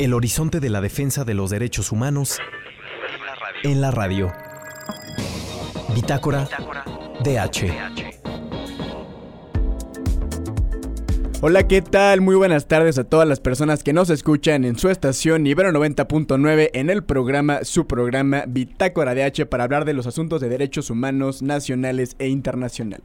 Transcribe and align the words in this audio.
El 0.00 0.14
horizonte 0.14 0.60
de 0.60 0.70
la 0.70 0.80
defensa 0.80 1.24
de 1.24 1.34
los 1.34 1.50
derechos 1.50 1.92
humanos 1.92 2.38
en 3.62 3.82
la 3.82 3.90
radio. 3.90 4.32
Bitácora 5.94 6.48
DH. 7.22 8.09
Hola, 11.42 11.66
¿qué 11.66 11.80
tal? 11.80 12.20
Muy 12.20 12.34
buenas 12.34 12.68
tardes 12.68 12.98
a 12.98 13.04
todas 13.04 13.26
las 13.26 13.40
personas 13.40 13.82
que 13.82 13.94
nos 13.94 14.10
escuchan 14.10 14.66
en 14.66 14.76
su 14.76 14.90
estación 14.90 15.46
Ibero 15.46 15.70
90.9 15.70 16.68
en 16.74 16.90
el 16.90 17.02
programa, 17.02 17.64
su 17.64 17.86
programa 17.86 18.44
Bitácora 18.46 19.14
DH 19.14 19.46
para 19.46 19.64
hablar 19.64 19.86
de 19.86 19.94
los 19.94 20.06
asuntos 20.06 20.42
de 20.42 20.50
derechos 20.50 20.90
humanos 20.90 21.40
nacionales 21.40 22.14
e 22.18 22.28
internacional. 22.28 23.00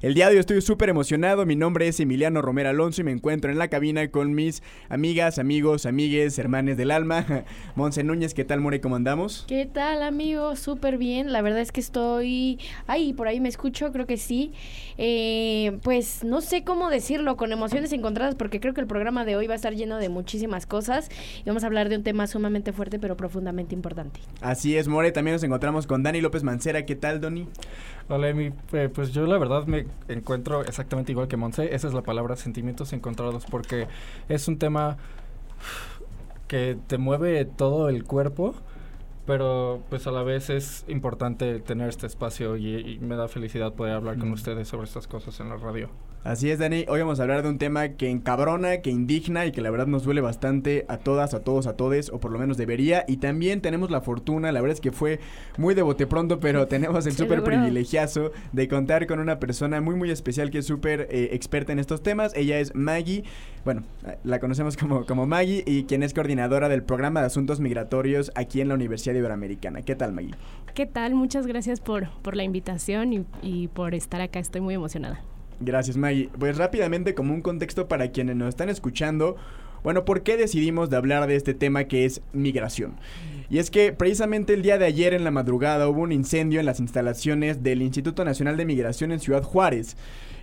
El 0.00 0.14
día 0.14 0.28
de 0.28 0.34
hoy 0.34 0.40
estoy 0.40 0.60
súper 0.60 0.90
emocionado. 0.90 1.44
Mi 1.44 1.56
nombre 1.56 1.88
es 1.88 1.98
Emiliano 1.98 2.40
Romero 2.40 2.68
Alonso 2.68 3.00
y 3.00 3.04
me 3.04 3.10
encuentro 3.10 3.50
en 3.50 3.58
la 3.58 3.66
cabina 3.66 4.08
con 4.12 4.32
mis 4.32 4.62
amigas, 4.90 5.40
amigos, 5.40 5.86
amigues, 5.86 6.38
hermanes 6.38 6.76
del 6.76 6.92
alma. 6.92 7.26
Monse 7.74 8.04
Núñez, 8.04 8.32
¿qué 8.32 8.44
tal, 8.44 8.60
More? 8.60 8.80
¿Cómo 8.80 8.94
andamos? 8.94 9.44
¿Qué 9.48 9.66
tal, 9.66 10.02
amigo? 10.02 10.54
Súper 10.54 10.98
bien. 10.98 11.32
La 11.32 11.42
verdad 11.42 11.60
es 11.60 11.72
que 11.72 11.80
estoy. 11.80 12.60
Ay, 12.86 13.12
por 13.12 13.26
ahí 13.26 13.40
me 13.40 13.48
escucho, 13.48 13.90
creo 13.90 14.06
que 14.06 14.18
sí. 14.18 14.52
Eh, 14.98 15.78
pues 15.82 16.22
no 16.22 16.42
sé 16.42 16.62
cómo 16.62 16.90
decirlo, 16.90 17.36
con 17.36 17.50
emociones 17.78 17.92
encontradas, 17.92 18.34
porque 18.34 18.60
creo 18.60 18.74
que 18.74 18.80
el 18.80 18.86
programa 18.86 19.24
de 19.24 19.36
hoy 19.36 19.46
va 19.46 19.52
a 19.52 19.56
estar 19.56 19.74
lleno 19.74 19.98
de 19.98 20.08
muchísimas 20.08 20.66
cosas 20.66 21.08
y 21.40 21.44
vamos 21.46 21.62
a 21.62 21.66
hablar 21.66 21.88
de 21.88 21.96
un 21.96 22.02
tema 22.02 22.26
sumamente 22.26 22.72
fuerte, 22.72 22.98
pero 22.98 23.16
profundamente 23.16 23.74
importante. 23.74 24.20
Así 24.40 24.76
es, 24.76 24.88
More. 24.88 25.12
También 25.12 25.34
nos 25.34 25.42
encontramos 25.42 25.86
con 25.86 26.02
Dani 26.02 26.20
López 26.20 26.42
Mancera. 26.42 26.84
¿Qué 26.84 26.96
tal, 26.96 27.20
Doni? 27.20 27.46
Hola, 28.08 28.28
Emi. 28.30 28.52
Eh, 28.72 28.88
pues 28.92 29.12
yo 29.12 29.26
la 29.26 29.38
verdad 29.38 29.66
me 29.66 29.86
encuentro 30.08 30.62
exactamente 30.64 31.12
igual 31.12 31.28
que 31.28 31.36
Monse. 31.36 31.74
Esa 31.74 31.88
es 31.88 31.94
la 31.94 32.02
palabra, 32.02 32.36
sentimientos 32.36 32.92
encontrados, 32.92 33.46
porque 33.46 33.86
es 34.28 34.48
un 34.48 34.58
tema 34.58 34.96
que 36.48 36.78
te 36.86 36.98
mueve 36.98 37.44
todo 37.44 37.90
el 37.90 38.04
cuerpo, 38.04 38.54
pero 39.26 39.82
pues 39.90 40.06
a 40.06 40.10
la 40.10 40.22
vez 40.22 40.50
es 40.50 40.84
importante 40.88 41.60
tener 41.60 41.90
este 41.90 42.06
espacio 42.06 42.56
y, 42.56 42.98
me 43.00 43.14
da 43.14 43.28
felicidad 43.28 43.74
poder 43.74 43.94
hablar 43.94 44.18
con 44.18 44.32
ustedes 44.32 44.66
sobre 44.66 44.86
estas 44.86 45.06
cosas 45.06 45.38
en 45.40 45.50
la 45.50 45.56
radio. 45.56 45.90
Así 46.24 46.50
es, 46.50 46.58
Dani. 46.58 46.84
Hoy 46.88 47.00
vamos 47.00 47.20
a 47.20 47.22
hablar 47.22 47.42
de 47.42 47.48
un 47.48 47.58
tema 47.58 47.90
que 47.90 48.10
encabrona, 48.10 48.78
que 48.78 48.90
indigna 48.90 49.46
y 49.46 49.52
que 49.52 49.60
la 49.60 49.70
verdad 49.70 49.86
nos 49.86 50.02
duele 50.02 50.20
bastante 50.20 50.84
a 50.88 50.98
todas, 50.98 51.32
a 51.32 51.40
todos, 51.40 51.66
a 51.66 51.76
todes, 51.76 52.10
o 52.10 52.18
por 52.18 52.32
lo 52.32 52.38
menos 52.38 52.56
debería. 52.56 53.04
Y 53.06 53.18
también 53.18 53.60
tenemos 53.60 53.90
la 53.90 54.00
fortuna, 54.00 54.50
la 54.50 54.60
verdad 54.60 54.74
es 54.74 54.80
que 54.80 54.90
fue 54.90 55.20
muy 55.56 55.74
de 55.74 55.82
bote 55.82 56.06
pronto, 56.06 56.40
pero 56.40 56.66
tenemos 56.68 57.06
el 57.06 57.12
súper 57.12 57.44
privilegiazo 57.44 58.32
de 58.52 58.68
contar 58.68 59.06
con 59.06 59.20
una 59.20 59.38
persona 59.38 59.80
muy, 59.80 59.94
muy 59.94 60.10
especial 60.10 60.50
que 60.50 60.58
es 60.58 60.66
súper 60.66 61.08
eh, 61.10 61.30
experta 61.32 61.72
en 61.72 61.78
estos 61.78 62.02
temas. 62.02 62.32
Ella 62.34 62.58
es 62.58 62.74
Maggie, 62.74 63.22
bueno, 63.64 63.84
la 64.24 64.40
conocemos 64.40 64.76
como, 64.76 65.06
como 65.06 65.26
Maggie 65.26 65.62
y 65.66 65.84
quien 65.84 66.02
es 66.02 66.14
coordinadora 66.14 66.68
del 66.68 66.82
programa 66.82 67.20
de 67.20 67.26
asuntos 67.26 67.60
migratorios 67.60 68.32
aquí 68.34 68.60
en 68.60 68.68
la 68.68 68.74
Universidad 68.74 69.14
Iberoamericana. 69.14 69.82
¿Qué 69.82 69.94
tal, 69.94 70.12
Maggie? 70.12 70.34
¿Qué 70.74 70.86
tal? 70.86 71.14
Muchas 71.14 71.46
gracias 71.46 71.80
por, 71.80 72.10
por 72.22 72.36
la 72.36 72.42
invitación 72.42 73.12
y, 73.12 73.24
y 73.40 73.68
por 73.68 73.94
estar 73.94 74.20
acá. 74.20 74.40
Estoy 74.40 74.60
muy 74.60 74.74
emocionada. 74.74 75.22
Gracias, 75.60 75.96
Maggie. 75.96 76.30
Pues 76.38 76.56
rápidamente, 76.56 77.14
como 77.14 77.34
un 77.34 77.42
contexto 77.42 77.88
para 77.88 78.10
quienes 78.10 78.36
nos 78.36 78.48
están 78.48 78.68
escuchando, 78.68 79.36
bueno, 79.82 80.04
¿por 80.04 80.22
qué 80.22 80.36
decidimos 80.36 80.90
de 80.90 80.96
hablar 80.96 81.26
de 81.26 81.36
este 81.36 81.54
tema 81.54 81.84
que 81.84 82.04
es 82.04 82.20
migración? 82.32 82.96
Y 83.50 83.58
es 83.58 83.70
que 83.70 83.92
precisamente 83.92 84.52
el 84.52 84.62
día 84.62 84.78
de 84.78 84.84
ayer 84.84 85.14
en 85.14 85.24
la 85.24 85.30
madrugada 85.30 85.88
hubo 85.88 86.02
un 86.02 86.12
incendio 86.12 86.60
en 86.60 86.66
las 86.66 86.80
instalaciones 86.80 87.62
del 87.62 87.82
Instituto 87.82 88.24
Nacional 88.24 88.56
de 88.56 88.66
Migración 88.66 89.10
en 89.10 89.20
Ciudad 89.20 89.42
Juárez 89.42 89.96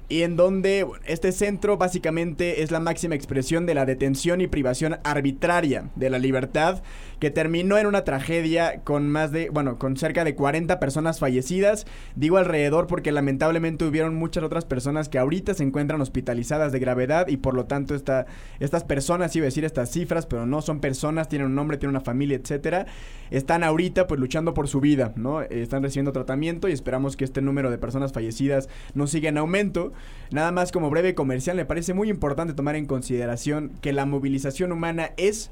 y 0.08 0.22
en 0.22 0.36
donde 0.36 0.86
este 1.06 1.32
centro 1.32 1.78
básicamente 1.78 2.62
es 2.62 2.72
la 2.72 2.80
máxima 2.80 3.16
expresión 3.16 3.66
de 3.66 3.74
la 3.74 3.86
detención 3.86 4.42
y 4.42 4.48
privación 4.48 4.98
arbitraria 5.04 5.90
de 5.96 6.10
la 6.10 6.20
libertad 6.20 6.82
que 7.20 7.32
terminó 7.32 7.78
en 7.78 7.88
una 7.88 8.04
tragedia 8.04 8.82
con 8.84 9.10
más 9.10 9.32
de, 9.32 9.50
bueno, 9.50 9.80
con 9.80 9.98
cerca 9.98 10.24
de 10.24 10.36
40 10.36 10.80
personas 10.80 11.20
fallecidas. 11.20 11.86
Digo 12.16 12.38
alrededor 12.38 12.88
porque 12.88 13.12
lamentablemente 13.12 13.86
hubieron 13.86 14.16
muchas 14.16 14.44
otras 14.44 14.66
personas 14.66 15.10
que 15.10 15.18
ahorita 15.18 15.54
se 15.54 15.64
encuentran 15.64 16.02
hospitalizadas 16.02 16.72
de 16.72 16.80
gravedad 16.80 17.28
y 17.28 17.38
por 17.38 17.56
lo 17.56 17.66
tanto 17.66 17.96
esta, 17.96 18.26
estas 18.60 18.84
personas, 18.84 19.36
iba 19.36 19.46
a 19.46 19.46
decir 19.46 19.66
estas 19.66 19.90
cifras, 19.92 20.26
pero 20.26 20.46
no 20.46 20.62
son 20.62 20.80
personas, 20.80 21.30
tienen 21.30 21.48
un 21.48 21.56
nombre, 21.56 21.78
tienen 21.78 21.96
una 21.96 22.04
familia, 22.04 22.38
etcétera, 22.38 22.86
están 23.32 23.64
ahorita 23.64 24.08
pues 24.08 24.20
luchando 24.20 24.54
por 24.54 24.68
su 24.68 24.82
vida, 24.82 25.14
¿no? 25.16 25.42
Están 25.42 25.84
recibiendo 25.84 26.12
tratamiento 26.12 26.68
y 26.68 26.74
esperamos 26.74 27.16
que 27.18 27.24
este 27.24 27.42
número 27.42 27.72
de 27.72 27.78
personas 27.78 28.14
fallecidas 28.14 28.70
no 28.94 29.08
siga 29.08 29.30
en 29.30 29.38
aumento. 29.38 29.94
Nada 30.32 30.52
más 30.52 30.72
como 30.72 30.90
breve 30.90 31.16
comercial, 31.16 31.58
me 31.58 31.66
parece 31.66 31.94
muy 31.94 32.10
importante 32.10 32.54
tomar 32.54 32.76
en 32.76 32.86
consideración 32.86 33.72
que 33.82 33.94
la 33.94 34.06
movilización 34.06 34.72
humana 34.72 35.12
es 35.18 35.52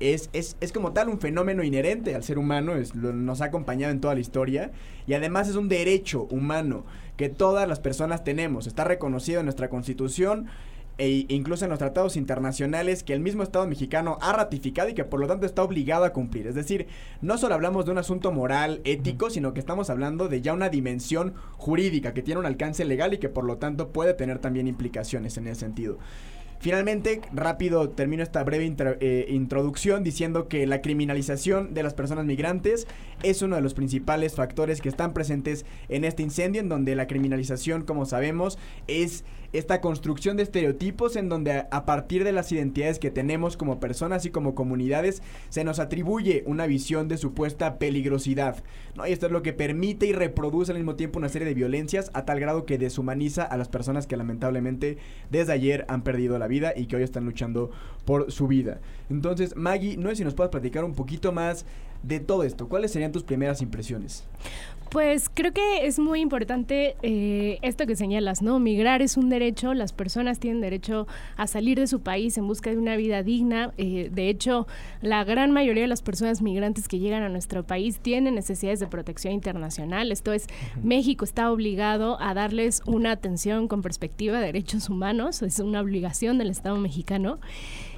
es, 0.00 0.30
es, 0.32 0.56
es, 0.60 0.72
como 0.72 0.92
tal 0.92 1.10
un 1.10 1.20
fenómeno 1.20 1.62
inherente 1.62 2.14
al 2.14 2.24
ser 2.24 2.38
humano, 2.38 2.74
es, 2.74 2.94
nos 2.94 3.42
ha 3.42 3.46
acompañado 3.46 3.92
en 3.92 4.00
toda 4.00 4.14
la 4.14 4.20
historia 4.20 4.72
y 5.06 5.12
además 5.12 5.48
es 5.48 5.56
un 5.56 5.68
derecho 5.68 6.22
humano 6.30 6.84
que 7.18 7.28
todas 7.28 7.68
las 7.68 7.80
personas 7.80 8.24
tenemos, 8.24 8.66
está 8.66 8.84
reconocido 8.84 9.40
en 9.40 9.46
nuestra 9.46 9.68
constitución 9.68 10.46
e 11.00 11.24
incluso 11.30 11.64
en 11.64 11.70
los 11.70 11.78
tratados 11.78 12.18
internacionales 12.18 13.02
que 13.02 13.14
el 13.14 13.20
mismo 13.20 13.42
Estado 13.42 13.66
mexicano 13.66 14.18
ha 14.20 14.34
ratificado 14.34 14.90
y 14.90 14.94
que 14.94 15.04
por 15.04 15.18
lo 15.18 15.26
tanto 15.26 15.46
está 15.46 15.62
obligado 15.62 16.04
a 16.04 16.12
cumplir. 16.12 16.46
Es 16.46 16.54
decir, 16.54 16.88
no 17.22 17.38
solo 17.38 17.54
hablamos 17.54 17.86
de 17.86 17.92
un 17.92 17.96
asunto 17.96 18.32
moral, 18.32 18.82
ético, 18.84 19.30
sino 19.30 19.54
que 19.54 19.60
estamos 19.60 19.88
hablando 19.88 20.28
de 20.28 20.42
ya 20.42 20.52
una 20.52 20.68
dimensión 20.68 21.32
jurídica 21.56 22.12
que 22.12 22.20
tiene 22.20 22.38
un 22.38 22.44
alcance 22.44 22.84
legal 22.84 23.14
y 23.14 23.18
que 23.18 23.30
por 23.30 23.44
lo 23.44 23.56
tanto 23.56 23.88
puede 23.88 24.12
tener 24.12 24.40
también 24.40 24.68
implicaciones 24.68 25.38
en 25.38 25.46
ese 25.46 25.60
sentido. 25.60 25.96
Finalmente, 26.58 27.22
rápido 27.32 27.88
termino 27.88 28.22
esta 28.22 28.44
breve 28.44 28.70
eh, 29.00 29.26
introducción 29.30 30.04
diciendo 30.04 30.46
que 30.48 30.66
la 30.66 30.82
criminalización 30.82 31.72
de 31.72 31.82
las 31.82 31.94
personas 31.94 32.26
migrantes 32.26 32.86
es 33.22 33.40
uno 33.40 33.56
de 33.56 33.62
los 33.62 33.72
principales 33.72 34.34
factores 34.34 34.82
que 34.82 34.90
están 34.90 35.14
presentes 35.14 35.64
en 35.88 36.04
este 36.04 36.22
incendio, 36.22 36.60
en 36.60 36.68
donde 36.68 36.94
la 36.94 37.06
criminalización, 37.06 37.84
como 37.84 38.04
sabemos, 38.04 38.58
es 38.88 39.24
esta 39.52 39.80
construcción 39.80 40.36
de 40.36 40.44
estereotipos 40.44 41.16
en 41.16 41.28
donde 41.28 41.66
a, 41.70 41.84
partir 41.84 42.24
de 42.24 42.32
las 42.32 42.50
identidades 42.52 42.98
que 42.98 43.10
tenemos 43.10 43.56
como 43.56 43.80
personas 43.80 44.24
y 44.26 44.30
como 44.30 44.54
comunidades 44.54 45.22
se 45.48 45.64
nos 45.64 45.78
atribuye 45.78 46.44
una 46.46 46.66
visión 46.66 47.08
de 47.08 47.16
supuesta 47.16 47.78
peligrosidad. 47.78 48.62
¿no? 48.94 49.06
Y 49.06 49.12
esto 49.12 49.26
es 49.26 49.32
lo 49.32 49.42
que 49.42 49.52
permite 49.52 50.06
y 50.06 50.12
reproduce 50.12 50.72
al 50.72 50.78
mismo 50.78 50.96
tiempo 50.96 51.18
una 51.18 51.28
serie 51.28 51.48
de 51.48 51.54
violencias 51.54 52.10
a 52.14 52.24
tal 52.24 52.40
grado 52.40 52.64
que 52.64 52.78
deshumaniza 52.78 53.42
a 53.42 53.56
las 53.56 53.68
personas 53.68 54.06
que 54.06 54.16
lamentablemente 54.16 54.98
desde 55.30 55.52
ayer 55.52 55.84
han 55.88 56.02
perdido 56.02 56.38
la 56.38 56.46
vida 56.46 56.72
y 56.76 56.86
que 56.86 56.96
hoy 56.96 57.02
están 57.02 57.24
luchando 57.24 57.70
por 58.04 58.30
su 58.30 58.46
vida. 58.46 58.80
Entonces, 59.08 59.56
Maggie, 59.56 59.96
no 59.96 60.10
sé 60.10 60.16
si 60.16 60.24
nos 60.24 60.34
puedes 60.34 60.50
platicar 60.50 60.84
un 60.84 60.94
poquito 60.94 61.32
más 61.32 61.66
de 62.02 62.20
todo 62.20 62.44
esto. 62.44 62.68
¿Cuáles 62.68 62.92
serían 62.92 63.12
tus 63.12 63.24
primeras 63.24 63.62
impresiones? 63.62 64.24
Pues 64.90 65.30
creo 65.32 65.52
que 65.52 65.86
es 65.86 66.00
muy 66.00 66.18
importante 66.18 66.96
eh, 67.02 67.60
esto 67.62 67.86
que 67.86 67.94
señalas, 67.94 68.42
¿no? 68.42 68.58
Migrar 68.58 69.02
es 69.02 69.16
un 69.16 69.28
derecho, 69.28 69.72
las 69.72 69.92
personas 69.92 70.40
tienen 70.40 70.60
derecho 70.60 71.06
a 71.36 71.46
salir 71.46 71.78
de 71.78 71.86
su 71.86 72.00
país 72.00 72.36
en 72.36 72.48
busca 72.48 72.70
de 72.70 72.76
una 72.76 72.96
vida 72.96 73.22
digna. 73.22 73.72
Eh, 73.78 74.10
de 74.12 74.28
hecho, 74.28 74.66
la 75.00 75.22
gran 75.22 75.52
mayoría 75.52 75.84
de 75.84 75.88
las 75.88 76.02
personas 76.02 76.42
migrantes 76.42 76.88
que 76.88 76.98
llegan 76.98 77.22
a 77.22 77.28
nuestro 77.28 77.64
país 77.64 78.00
tienen 78.00 78.34
necesidades 78.34 78.80
de 78.80 78.88
protección 78.88 79.32
internacional. 79.32 80.10
Esto 80.10 80.32
es, 80.32 80.48
México 80.82 81.24
está 81.24 81.52
obligado 81.52 82.20
a 82.20 82.34
darles 82.34 82.82
una 82.84 83.12
atención 83.12 83.68
con 83.68 83.82
perspectiva 83.82 84.40
de 84.40 84.46
derechos 84.46 84.90
humanos, 84.90 85.40
es 85.42 85.60
una 85.60 85.82
obligación 85.82 86.36
del 86.36 86.50
Estado 86.50 86.76
mexicano. 86.78 87.38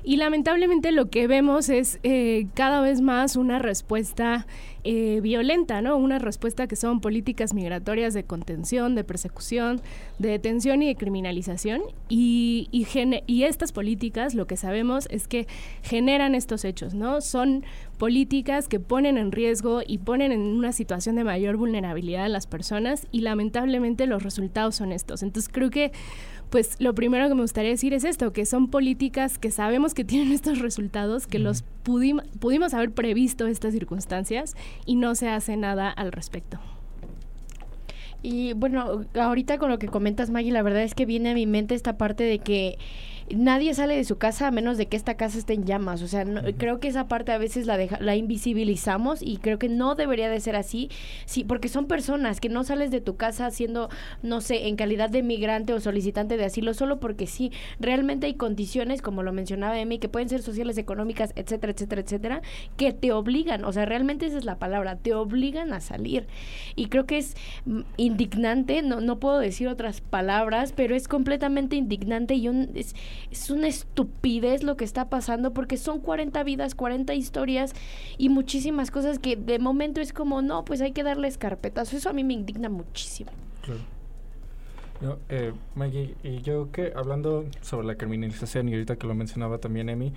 Y 0.04 0.16
lamentablemente 0.16 0.90
lo 0.90 1.10
que 1.10 1.26
vemos 1.26 1.68
es 1.68 2.00
eh, 2.02 2.46
cada 2.54 2.80
vez 2.80 3.00
más 3.00 3.36
una 3.36 3.58
respuesta 3.60 4.46
eh, 4.84 5.20
violenta, 5.22 5.80
¿no? 5.80 5.96
Una 5.96 6.18
respuesta 6.18 6.66
que 6.66 6.74
son 6.74 7.00
políticas 7.00 7.54
migratorias 7.54 8.14
de 8.14 8.24
contención, 8.24 8.96
de 8.96 9.04
persecución, 9.04 9.80
de 10.18 10.30
detención 10.30 10.82
y 10.82 10.88
de 10.88 10.96
criminalización. 10.96 11.82
Y, 12.08 12.68
y, 12.72 12.84
y 13.28 13.44
estas 13.44 13.70
políticas, 13.70 14.34
lo 14.34 14.48
que 14.48 14.56
sabemos 14.56 15.06
es 15.10 15.28
que 15.28 15.46
generan 15.82 16.34
estos 16.34 16.64
hechos, 16.64 16.94
¿no? 16.94 17.20
Son 17.20 17.64
políticas 17.96 18.66
que 18.66 18.80
ponen 18.80 19.18
en 19.18 19.30
riesgo 19.30 19.82
y 19.86 19.98
ponen 19.98 20.32
en 20.32 20.40
una 20.40 20.72
situación 20.72 21.14
de 21.14 21.22
mayor 21.22 21.56
vulnerabilidad 21.56 22.24
a 22.24 22.28
las 22.28 22.48
personas 22.48 23.06
y 23.12 23.20
lamentablemente 23.20 24.08
los 24.08 24.24
resultados 24.24 24.74
son 24.74 24.90
estos. 24.90 25.22
Entonces 25.22 25.48
creo 25.52 25.70
que 25.70 25.92
pues 26.52 26.76
lo 26.80 26.94
primero 26.94 27.26
que 27.28 27.34
me 27.34 27.40
gustaría 27.40 27.70
decir 27.70 27.94
es 27.94 28.04
esto, 28.04 28.34
que 28.34 28.44
son 28.44 28.68
políticas 28.68 29.38
que 29.38 29.50
sabemos 29.50 29.94
que 29.94 30.04
tienen 30.04 30.32
estos 30.32 30.58
resultados, 30.58 31.26
que 31.26 31.38
los 31.38 31.64
pudimos 31.82 32.74
haber 32.74 32.92
previsto 32.92 33.46
estas 33.46 33.72
circunstancias 33.72 34.54
y 34.84 34.96
no 34.96 35.14
se 35.14 35.30
hace 35.30 35.56
nada 35.56 35.88
al 35.88 36.12
respecto. 36.12 36.60
Y 38.22 38.52
bueno, 38.52 39.06
ahorita 39.14 39.58
con 39.58 39.70
lo 39.70 39.78
que 39.78 39.88
comentas, 39.88 40.30
Maggie, 40.30 40.52
la 40.52 40.62
verdad 40.62 40.82
es 40.82 40.94
que 40.94 41.06
viene 41.06 41.30
a 41.30 41.34
mi 41.34 41.46
mente 41.46 41.74
esta 41.74 41.96
parte 41.96 42.22
de 42.22 42.38
que 42.38 42.78
nadie 43.34 43.74
sale 43.74 43.96
de 43.96 44.04
su 44.04 44.18
casa 44.18 44.48
a 44.48 44.50
menos 44.50 44.78
de 44.78 44.86
que 44.86 44.96
esta 44.96 45.16
casa 45.16 45.38
esté 45.38 45.54
en 45.54 45.64
llamas. 45.64 46.02
O 46.02 46.08
sea, 46.08 46.24
creo 46.58 46.80
que 46.80 46.88
esa 46.88 47.08
parte 47.08 47.32
a 47.32 47.38
veces 47.38 47.66
la, 47.66 47.76
deja, 47.76 47.98
la 48.00 48.16
invisibilizamos 48.16 49.22
y 49.22 49.38
creo 49.38 49.58
que 49.58 49.68
no 49.68 49.94
debería 49.94 50.28
de 50.28 50.40
ser 50.40 50.56
así, 50.56 50.90
sí, 51.24 51.44
porque 51.44 51.68
son 51.68 51.86
personas 51.86 52.40
que 52.40 52.48
no 52.48 52.64
sales 52.64 52.90
de 52.90 53.00
tu 53.00 53.16
casa 53.16 53.50
siendo, 53.50 53.88
no 54.22 54.40
sé, 54.40 54.68
en 54.68 54.76
calidad 54.76 55.10
de 55.10 55.22
migrante 55.22 55.72
o 55.72 55.80
solicitante 55.80 56.36
de 56.36 56.44
asilo 56.44 56.74
solo 56.74 57.00
porque 57.00 57.26
sí. 57.26 57.52
Realmente 57.80 58.26
hay 58.26 58.34
condiciones, 58.34 59.02
como 59.02 59.22
lo 59.22 59.32
mencionaba 59.32 59.78
Emi, 59.78 59.98
que 59.98 60.08
pueden 60.08 60.28
ser 60.28 60.42
sociales, 60.42 60.78
económicas, 60.78 61.32
etcétera, 61.36 61.72
etcétera, 61.72 62.02
etcétera, 62.02 62.42
que 62.76 62.92
te 62.92 63.12
obligan, 63.12 63.64
o 63.64 63.72
sea, 63.72 63.84
realmente 63.84 64.26
esa 64.26 64.38
es 64.38 64.44
la 64.44 64.58
palabra, 64.58 64.96
te 64.96 65.14
obligan 65.14 65.72
a 65.72 65.80
salir. 65.80 66.26
Y 66.76 66.86
creo 66.86 67.06
que 67.06 67.18
es 67.18 67.36
mm, 67.64 67.80
indignante, 67.96 68.82
no, 68.82 69.00
no 69.00 69.18
puedo 69.18 69.38
decir 69.38 69.68
otras 69.68 70.00
palabras, 70.00 70.72
pero 70.72 70.94
es 70.94 71.08
completamente 71.08 71.76
indignante 71.76 72.34
y 72.34 72.48
un, 72.48 72.70
es, 72.74 72.94
es 73.30 73.50
una 73.50 73.68
estupidez 73.68 74.62
lo 74.62 74.76
que 74.76 74.84
está 74.84 75.08
pasando 75.08 75.52
porque 75.52 75.76
son 75.76 76.00
40 76.00 76.42
vidas, 76.44 76.74
40 76.74 77.14
historias 77.14 77.74
y 78.18 78.28
muchísimas 78.28 78.90
cosas 78.90 79.18
que 79.18 79.36
de 79.36 79.58
momento 79.58 80.00
es 80.00 80.12
como, 80.12 80.42
no, 80.42 80.64
pues 80.64 80.80
hay 80.80 80.92
que 80.92 81.02
darles 81.02 81.38
carpetas. 81.38 81.92
Eso 81.92 82.10
a 82.10 82.12
mí 82.12 82.24
me 82.24 82.34
indigna 82.34 82.68
muchísimo. 82.68 83.30
Claro. 83.62 85.18
eh, 85.28 85.52
Maggie, 85.74 86.14
y 86.22 86.42
yo 86.42 86.70
que 86.72 86.92
hablando 86.94 87.46
sobre 87.60 87.86
la 87.86 87.96
criminalización 87.96 88.68
y 88.68 88.72
ahorita 88.72 88.96
que 88.96 89.06
lo 89.06 89.14
mencionaba 89.14 89.58
también 89.58 89.88
Emi, 89.88 90.12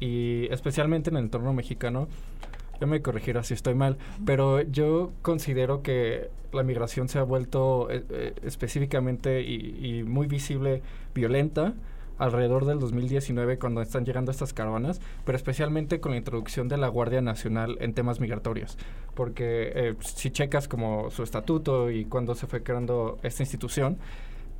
y 0.00 0.46
especialmente 0.50 1.10
en 1.10 1.16
el 1.16 1.24
entorno 1.24 1.52
mexicano, 1.52 2.08
yo 2.80 2.86
me 2.86 3.02
corregirá 3.02 3.42
si 3.44 3.54
estoy 3.54 3.74
mal, 3.74 3.98
pero 4.24 4.62
yo 4.62 5.12
considero 5.20 5.82
que 5.82 6.30
la 6.52 6.62
migración 6.62 7.08
se 7.08 7.18
ha 7.18 7.22
vuelto 7.22 7.90
eh, 7.90 8.04
eh, 8.08 8.34
específicamente 8.42 9.42
y, 9.42 9.98
y, 9.98 10.02
muy 10.02 10.26
visible 10.26 10.82
violenta 11.14 11.74
alrededor 12.20 12.66
del 12.66 12.78
2019 12.78 13.58
cuando 13.58 13.82
están 13.82 14.04
llegando 14.04 14.30
estas 14.30 14.52
caravanas, 14.52 15.00
pero 15.24 15.36
especialmente 15.36 16.00
con 16.00 16.12
la 16.12 16.18
introducción 16.18 16.68
de 16.68 16.76
la 16.76 16.86
Guardia 16.88 17.20
Nacional 17.20 17.76
en 17.80 17.94
temas 17.94 18.20
migratorios, 18.20 18.78
porque 19.14 19.72
eh, 19.74 19.96
si 20.00 20.30
checas 20.30 20.68
como 20.68 21.10
su 21.10 21.24
estatuto 21.24 21.90
y 21.90 22.04
cuando 22.04 22.34
se 22.34 22.46
fue 22.46 22.62
creando 22.62 23.18
esta 23.22 23.42
institución, 23.42 23.98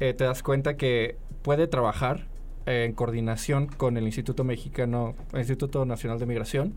eh, 0.01 0.15
te 0.15 0.25
das 0.25 0.43
cuenta 0.43 0.77
que 0.77 1.17
puede 1.43 1.67
trabajar 1.67 2.27
eh, 2.67 2.85
en 2.87 2.93
coordinación 2.93 3.67
con 3.67 3.97
el 3.97 4.05
Instituto 4.05 4.45
Mexicano, 4.45 5.15
el 5.33 5.41
Instituto 5.41 5.85
Nacional 5.85 6.19
de 6.19 6.27
Migración, 6.27 6.75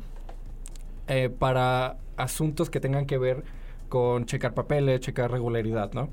eh, 1.08 1.30
para 1.30 1.98
asuntos 2.18 2.70
que 2.70 2.80
tengan 2.80 3.06
que 3.06 3.18
ver 3.18 3.44
con 3.90 4.26
checar 4.26 4.54
papeles, 4.54 5.02
checar 5.02 5.32
regularidad, 5.32 5.92
¿no? 5.94 6.10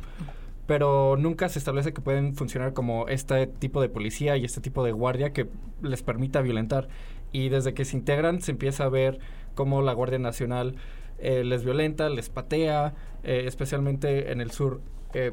Pero 0.71 1.17
nunca 1.17 1.49
se 1.49 1.59
establece 1.59 1.93
que 1.93 2.01
pueden 2.01 2.37
funcionar 2.37 2.75
como 2.75 3.09
este 3.09 3.49
tipo 3.49 3.83
de 3.83 3.89
policía 3.89 4.37
y 4.37 4.45
este 4.45 4.61
tipo 4.61 4.85
de 4.85 4.93
guardia 4.93 5.33
que 5.33 5.49
les 5.83 6.05
permita 6.05 6.43
violentar. 6.43 6.87
Y 7.33 7.49
desde 7.49 7.75
que 7.75 7.85
se 7.85 7.97
integran 7.97 8.41
se 8.41 8.53
empieza 8.53 8.85
a 8.85 8.89
ver 8.89 9.19
cómo 9.57 9.83
la 9.83 9.93
Guardia 9.93 10.21
Nacional 10.21 10.77
eh, 11.19 11.43
les 11.43 11.65
violenta, 11.65 12.09
les 12.09 12.31
patea, 12.31 12.95
eh, 13.25 13.47
especialmente 13.47 14.31
en 14.31 14.41
el 14.41 14.53
sur. 14.53 14.81
Eh, 15.13 15.33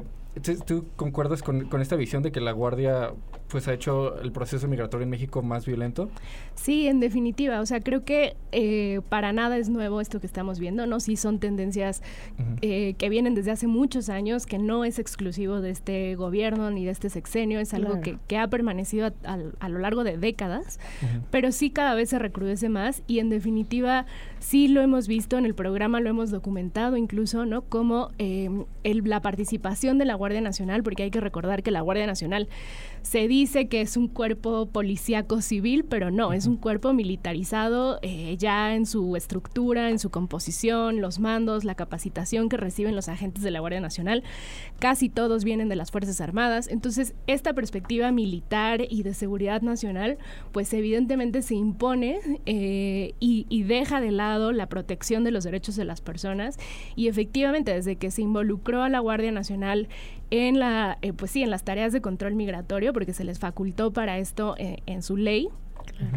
¿Tú 0.66 0.88
concuerdas 0.96 1.44
con, 1.44 1.68
con, 1.68 1.82
esta 1.82 1.94
visión 1.94 2.24
de 2.24 2.32
que 2.32 2.40
la 2.40 2.50
Guardia 2.50 3.12
pues 3.48 3.66
ha 3.68 3.74
hecho 3.74 4.20
el 4.20 4.32
proceso 4.32 4.68
migratorio 4.68 5.04
en 5.04 5.10
México 5.10 5.42
más 5.42 5.66
violento? 5.66 6.10
Sí, 6.54 6.86
en 6.86 7.00
definitiva. 7.00 7.60
O 7.60 7.66
sea, 7.66 7.80
creo 7.80 8.04
que 8.04 8.36
eh, 8.52 9.00
para 9.08 9.32
nada 9.32 9.56
es 9.56 9.68
nuevo 9.68 10.00
esto 10.00 10.20
que 10.20 10.26
estamos 10.26 10.58
viendo, 10.58 10.86
¿no? 10.86 11.00
Sí 11.00 11.16
son 11.16 11.38
tendencias 11.38 12.02
uh 12.38 12.42
-huh. 12.42 12.58
eh, 12.62 12.94
que 12.98 13.08
vienen 13.08 13.34
desde 13.34 13.50
hace 13.50 13.66
muchos 13.66 14.08
años, 14.08 14.46
que 14.46 14.58
no 14.58 14.84
es 14.84 14.98
exclusivo 14.98 15.60
de 15.60 15.70
este 15.70 16.14
gobierno 16.14 16.70
ni 16.70 16.84
de 16.84 16.90
este 16.90 17.10
sexenio, 17.10 17.60
es 17.60 17.74
algo 17.74 17.92
claro. 17.92 18.02
que, 18.02 18.18
que, 18.26 18.36
ha 18.36 18.48
permanecido 18.48 19.06
a, 19.06 19.12
a, 19.24 19.38
a, 19.60 19.68
lo 19.68 19.78
largo 19.78 20.04
de 20.04 20.18
décadas, 20.18 20.78
uh 21.02 21.06
-huh. 21.06 21.22
pero 21.30 21.52
sí 21.52 21.70
cada 21.70 21.94
vez 21.94 22.10
se 22.10 22.18
recrudece 22.18 22.68
más 22.68 23.02
y 23.06 23.18
en 23.20 23.30
definitiva 23.30 24.06
sí 24.40 24.68
lo 24.68 24.80
hemos 24.80 25.08
visto 25.08 25.38
en 25.38 25.46
el 25.46 25.54
programa, 25.54 26.00
lo 26.00 26.10
hemos 26.10 26.30
documentado 26.30 26.96
incluso, 26.96 27.46
¿no? 27.46 27.62
Como 27.62 28.10
eh, 28.18 28.50
el, 28.84 29.02
la 29.04 29.20
participación 29.20 29.98
de 29.98 30.04
la 30.04 30.14
Guardia 30.14 30.40
Nacional, 30.40 30.82
porque 30.82 31.04
hay 31.04 31.10
que 31.10 31.20
recordar 31.20 31.62
que 31.62 31.70
la 31.70 31.80
Guardia 31.80 32.06
Nacional 32.06 32.48
se 33.02 33.26
dice 33.40 33.68
que 33.68 33.80
es 33.80 33.96
un 33.96 34.08
cuerpo 34.08 34.66
policíaco 34.66 35.40
civil, 35.42 35.84
pero 35.84 36.10
no, 36.10 36.32
es 36.32 36.46
un 36.46 36.56
cuerpo 36.56 36.92
militarizado 36.92 38.00
eh, 38.02 38.36
ya 38.36 38.74
en 38.74 38.84
su 38.84 39.14
estructura, 39.14 39.90
en 39.90 40.00
su 40.00 40.10
composición, 40.10 41.00
los 41.00 41.20
mandos, 41.20 41.64
la 41.64 41.76
capacitación 41.76 42.48
que 42.48 42.56
reciben 42.56 42.96
los 42.96 43.08
agentes 43.08 43.44
de 43.44 43.52
la 43.52 43.60
Guardia 43.60 43.80
Nacional. 43.80 44.24
Casi 44.80 45.08
todos 45.08 45.44
vienen 45.44 45.68
de 45.68 45.76
las 45.76 45.92
Fuerzas 45.92 46.20
Armadas. 46.20 46.66
Entonces, 46.68 47.14
esta 47.28 47.54
perspectiva 47.54 48.10
militar 48.10 48.82
y 48.88 49.04
de 49.04 49.14
seguridad 49.14 49.62
nacional, 49.62 50.18
pues 50.50 50.72
evidentemente 50.72 51.42
se 51.42 51.54
impone 51.54 52.18
eh, 52.46 53.14
y, 53.20 53.46
y 53.48 53.62
deja 53.62 54.00
de 54.00 54.10
lado 54.10 54.50
la 54.50 54.68
protección 54.68 55.22
de 55.22 55.30
los 55.30 55.44
derechos 55.44 55.76
de 55.76 55.84
las 55.84 56.00
personas. 56.00 56.58
Y 56.96 57.06
efectivamente, 57.06 57.72
desde 57.72 57.96
que 57.96 58.10
se 58.10 58.22
involucró 58.22 58.82
a 58.82 58.88
la 58.88 58.98
Guardia 58.98 59.30
Nacional 59.30 59.88
en 60.30 60.58
la 60.58 60.98
eh, 61.02 61.12
pues 61.12 61.30
sí 61.30 61.42
en 61.42 61.50
las 61.50 61.64
tareas 61.64 61.92
de 61.92 62.00
control 62.00 62.34
migratorio 62.34 62.92
porque 62.92 63.12
se 63.12 63.24
les 63.24 63.38
facultó 63.38 63.92
para 63.92 64.18
esto 64.18 64.54
eh, 64.58 64.78
en 64.86 65.02
su 65.02 65.16
ley 65.16 65.48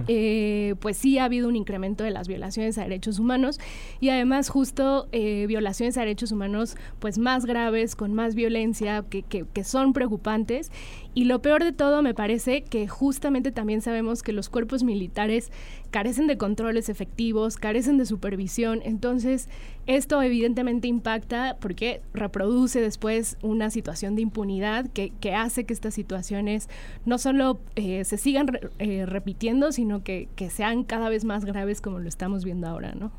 eh, 0.08 0.76
pues 0.80 0.98
sí 0.98 1.18
ha 1.18 1.26
habido 1.26 1.48
un 1.48 1.56
incremento 1.56 2.04
de 2.04 2.12
las 2.12 2.28
violaciones 2.28 2.78
a 2.78 2.84
derechos 2.84 3.20
humanos 3.20 3.60
y 4.00 4.10
además 4.10 4.50
justo 4.50 5.08
eh, 5.12 5.46
violaciones 5.48 5.98
a 5.98 6.02
derechos 6.02 6.32
humanos 6.32 6.76
pues 7.00 7.18
más 7.18 7.46
graves, 7.46 7.96
con 7.96 8.14
más 8.14 8.36
violencia, 8.36 9.04
que, 9.10 9.24
que, 9.24 9.46
que, 9.52 9.64
son 9.64 9.94
preocupantes. 9.94 10.72
Y 11.14 11.26
lo 11.26 11.42
peor 11.42 11.64
de 11.64 11.72
todo 11.72 12.02
me 12.02 12.14
parece 12.14 12.64
que 12.64 12.88
justamente 12.88 13.52
también 13.52 13.82
sabemos 13.82 14.24
que 14.24 14.34
los 14.34 14.50
cuerpos 14.50 14.84
militares 14.84 15.52
carecen 15.92 16.28
de 16.28 16.38
controles 16.38 16.90
efectivos, 16.90 17.58
carecen 17.58 17.98
de 17.98 18.06
supervisión, 18.06 18.82
entonces 18.84 19.50
esto 19.88 20.22
evidentemente 20.22 20.88
impacta 20.88 21.58
porque 21.60 22.02
reproduce 22.14 22.82
después 22.82 23.38
una 23.42 23.70
situación 23.70 24.16
de 24.16 24.22
impunidad 24.22 24.88
que, 24.88 25.12
que 25.20 25.36
hace 25.36 25.66
que 25.66 25.74
estas 25.74 25.94
situaciones 25.94 26.70
no 27.06 27.18
solo 27.18 27.60
eh, 27.76 28.04
se 28.06 28.18
sigan 28.18 28.48
re, 28.48 28.70
eh, 28.80 29.06
repitiendo, 29.06 29.72
sino 29.72 30.04
que, 30.04 30.30
que 30.36 30.50
sean 30.50 30.84
cada 30.84 31.10
vez 31.10 31.26
más 31.26 31.46
graves 31.46 31.82
como 31.82 32.00
lo 32.00 32.08
estamos 32.08 32.46
viendo 32.46 32.68
ahora, 32.68 32.94
¿no? 32.94 33.12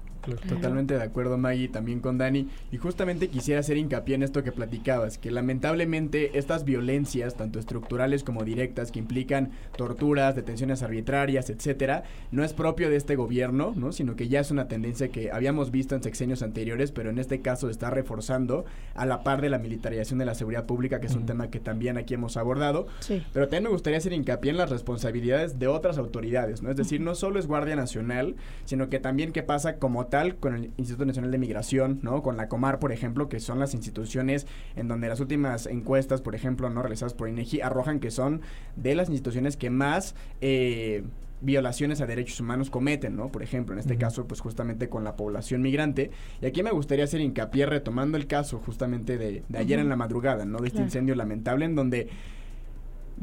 Totalmente 0.49 0.95
de 0.95 1.03
acuerdo, 1.03 1.37
Maggie, 1.37 1.69
también 1.69 2.01
con 2.01 2.19
Dani. 2.19 2.49
Y 2.71 2.77
justamente 2.77 3.29
quisiera 3.29 3.61
hacer 3.61 3.77
hincapié 3.77 4.15
en 4.15 4.23
esto 4.23 4.43
que 4.43 4.53
platicabas, 4.53 5.19
que 5.19 5.31
lamentablemente 5.31 6.39
estas 6.39 6.65
violencias, 6.65 7.35
tanto 7.35 7.59
estructurales 7.59 8.23
como 8.23 8.45
directas, 8.45 8.93
que 8.93 8.99
implican 8.99 9.51
torturas, 9.77 10.37
detenciones 10.37 10.83
arbitrarias, 10.83 11.51
etcétera, 11.51 12.05
no 12.31 12.45
es 12.45 12.53
propio 12.53 12.89
de 12.89 12.97
este 12.97 13.17
gobierno, 13.17 13.73
¿no? 13.77 13.93
Sino 13.93 14.17
que 14.17 14.29
ya 14.29 14.41
es 14.41 14.51
una 14.51 14.69
tendencia 14.69 15.09
que 15.09 15.33
habíamos 15.33 15.71
visto 15.71 15.95
en 15.95 16.03
sexenios 16.03 16.43
anteriores, 16.43 16.93
pero 16.93 17.11
en 17.11 17.19
este 17.19 17.41
caso 17.41 17.69
está 17.69 17.91
reforzando 17.91 18.65
a 18.95 19.07
la 19.07 19.25
par 19.25 19.41
de 19.41 19.51
la 19.51 19.59
militarización 19.59 20.19
de 20.19 20.27
la 20.27 20.35
seguridad 20.35 20.67
pública, 20.67 21.01
que 21.01 21.07
es 21.07 21.17
un 21.17 21.27
tema 21.27 21.51
que 21.51 21.61
también 21.61 21.99
aquí 21.99 22.15
hemos 22.15 22.37
abordado. 22.37 22.87
Sí. 23.01 23.25
Pero 23.33 23.47
también 23.47 23.65
me 23.65 23.71
gustaría 23.71 23.99
hacer 23.99 24.13
hincapié 24.13 24.51
en 24.53 24.57
las 24.57 24.71
responsabilidades 24.71 25.59
de 25.59 25.67
otras 25.67 25.99
autoridades, 25.99 26.63
¿no? 26.63 26.71
Es 26.71 26.77
decir, 26.77 27.01
no 27.01 27.15
solo 27.15 27.39
es 27.39 27.47
Guardia 27.47 27.77
Nacional, 27.77 28.37
sino 28.65 28.89
que 28.89 29.01
también 29.01 29.33
qué 29.33 29.43
pasa 29.43 29.77
como 29.77 30.07
con 30.39 30.55
el 30.55 30.73
Instituto 30.77 31.07
Nacional 31.07 31.31
de 31.31 31.39
Migración, 31.39 32.01
¿no? 32.03 32.23
Con 32.23 32.37
la 32.37 32.49
Comar, 32.49 32.79
por 32.79 32.93
ejemplo, 32.93 33.29
que 33.29 33.41
son 33.41 33.59
las 33.59 33.73
instituciones 33.73 34.47
en 34.77 34.87
donde 34.87 35.09
las 35.09 35.21
últimas 35.21 35.67
encuestas, 35.67 36.21
por 36.21 36.35
ejemplo, 36.35 36.69
no 36.69 36.83
realizadas 36.83 37.15
por 37.15 37.29
INEGI, 37.29 37.63
arrojan 37.63 37.99
que 37.99 38.11
son 38.11 38.43
de 38.77 38.95
las 38.95 39.09
instituciones 39.09 39.57
que 39.57 39.71
más 39.71 40.15
eh, 40.43 41.03
violaciones 41.41 42.03
a 42.03 42.07
derechos 42.07 42.39
humanos 42.41 42.69
cometen, 42.69 43.17
¿no? 43.17 43.33
Por 43.33 43.43
ejemplo, 43.43 43.73
en 43.73 43.79
este 43.81 43.95
uh 43.95 43.97
-huh. 43.97 44.01
caso, 44.01 44.27
pues 44.27 44.41
justamente 44.41 44.91
con 44.91 45.03
la 45.03 45.17
población 45.17 45.63
migrante. 45.63 46.11
Y 46.43 46.47
aquí 46.47 46.63
me 46.63 46.71
gustaría 46.71 47.05
hacer 47.05 47.21
hincapié 47.23 47.65
retomando 47.65 48.19
el 48.19 48.27
caso 48.27 48.59
justamente 48.59 49.17
de, 49.17 49.43
de 49.49 49.59
ayer 49.59 49.79
uh 49.79 49.81
-huh. 49.81 49.85
en 49.85 49.89
la 49.89 49.97
madrugada, 49.97 50.45
¿no? 50.45 50.59
De 50.59 50.67
este 50.67 50.77
claro. 50.77 50.87
incendio 50.89 51.15
lamentable 51.15 51.65
en 51.65 51.75
donde 51.75 52.09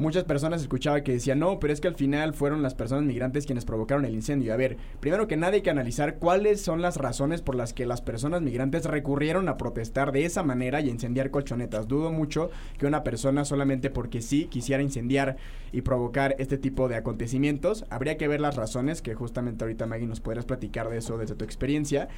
muchas 0.00 0.24
personas 0.24 0.62
escuchaba 0.62 1.02
que 1.02 1.12
decían, 1.12 1.38
no, 1.38 1.60
pero 1.60 1.72
es 1.72 1.80
que 1.80 1.88
al 1.88 1.94
final 1.94 2.34
fueron 2.34 2.62
las 2.62 2.74
personas 2.74 3.04
migrantes 3.04 3.46
quienes 3.46 3.64
provocaron 3.64 4.04
el 4.04 4.14
incendio. 4.14 4.52
A 4.52 4.56
ver, 4.56 4.78
primero 4.98 5.28
que 5.28 5.36
nada 5.36 5.52
hay 5.52 5.60
que 5.60 5.70
analizar 5.70 6.16
cuáles 6.16 6.60
son 6.60 6.82
las 6.82 6.96
razones 6.96 7.42
por 7.42 7.54
las 7.54 7.72
que 7.72 7.86
las 7.86 8.00
personas 8.00 8.40
migrantes 8.40 8.86
recurrieron 8.86 9.48
a 9.48 9.58
protestar 9.58 10.10
de 10.10 10.24
esa 10.24 10.42
manera 10.42 10.80
y 10.80 10.88
a 10.88 10.92
incendiar 10.92 11.30
colchonetas. 11.30 11.86
Dudo 11.86 12.10
mucho 12.10 12.50
que 12.78 12.86
una 12.86 13.04
persona 13.04 13.44
solamente 13.44 13.90
porque 13.90 14.22
sí 14.22 14.46
quisiera 14.46 14.82
incendiar 14.82 15.36
y 15.70 15.82
provocar 15.82 16.34
este 16.38 16.56
tipo 16.56 16.88
de 16.88 16.96
acontecimientos. 16.96 17.84
Habría 17.90 18.16
que 18.16 18.26
ver 18.28 18.40
las 18.40 18.56
razones, 18.56 19.02
que 19.02 19.14
justamente 19.14 19.64
ahorita 19.64 19.86
Maggie 19.86 20.06
nos 20.06 20.20
podrás 20.20 20.46
platicar 20.46 20.88
de 20.88 20.98
eso 20.98 21.18
desde 21.18 21.34
tu 21.34 21.44
experiencia. 21.44 22.08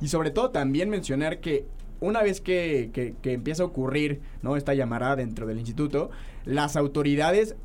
Y 0.00 0.08
sobre 0.08 0.30
todo 0.30 0.50
también 0.50 0.90
mencionar 0.90 1.40
que 1.40 1.66
una 2.00 2.22
vez 2.22 2.40
que, 2.40 2.90
que, 2.92 3.14
que, 3.22 3.32
empieza 3.32 3.62
a 3.62 3.66
ocurrir 3.66 4.20
¿no? 4.42 4.56
esta 4.56 4.74
llamada 4.74 5.16
dentro 5.16 5.46
del 5.46 5.58
instituto, 5.58 6.10
las 6.44 6.76
autoridades 6.76 7.56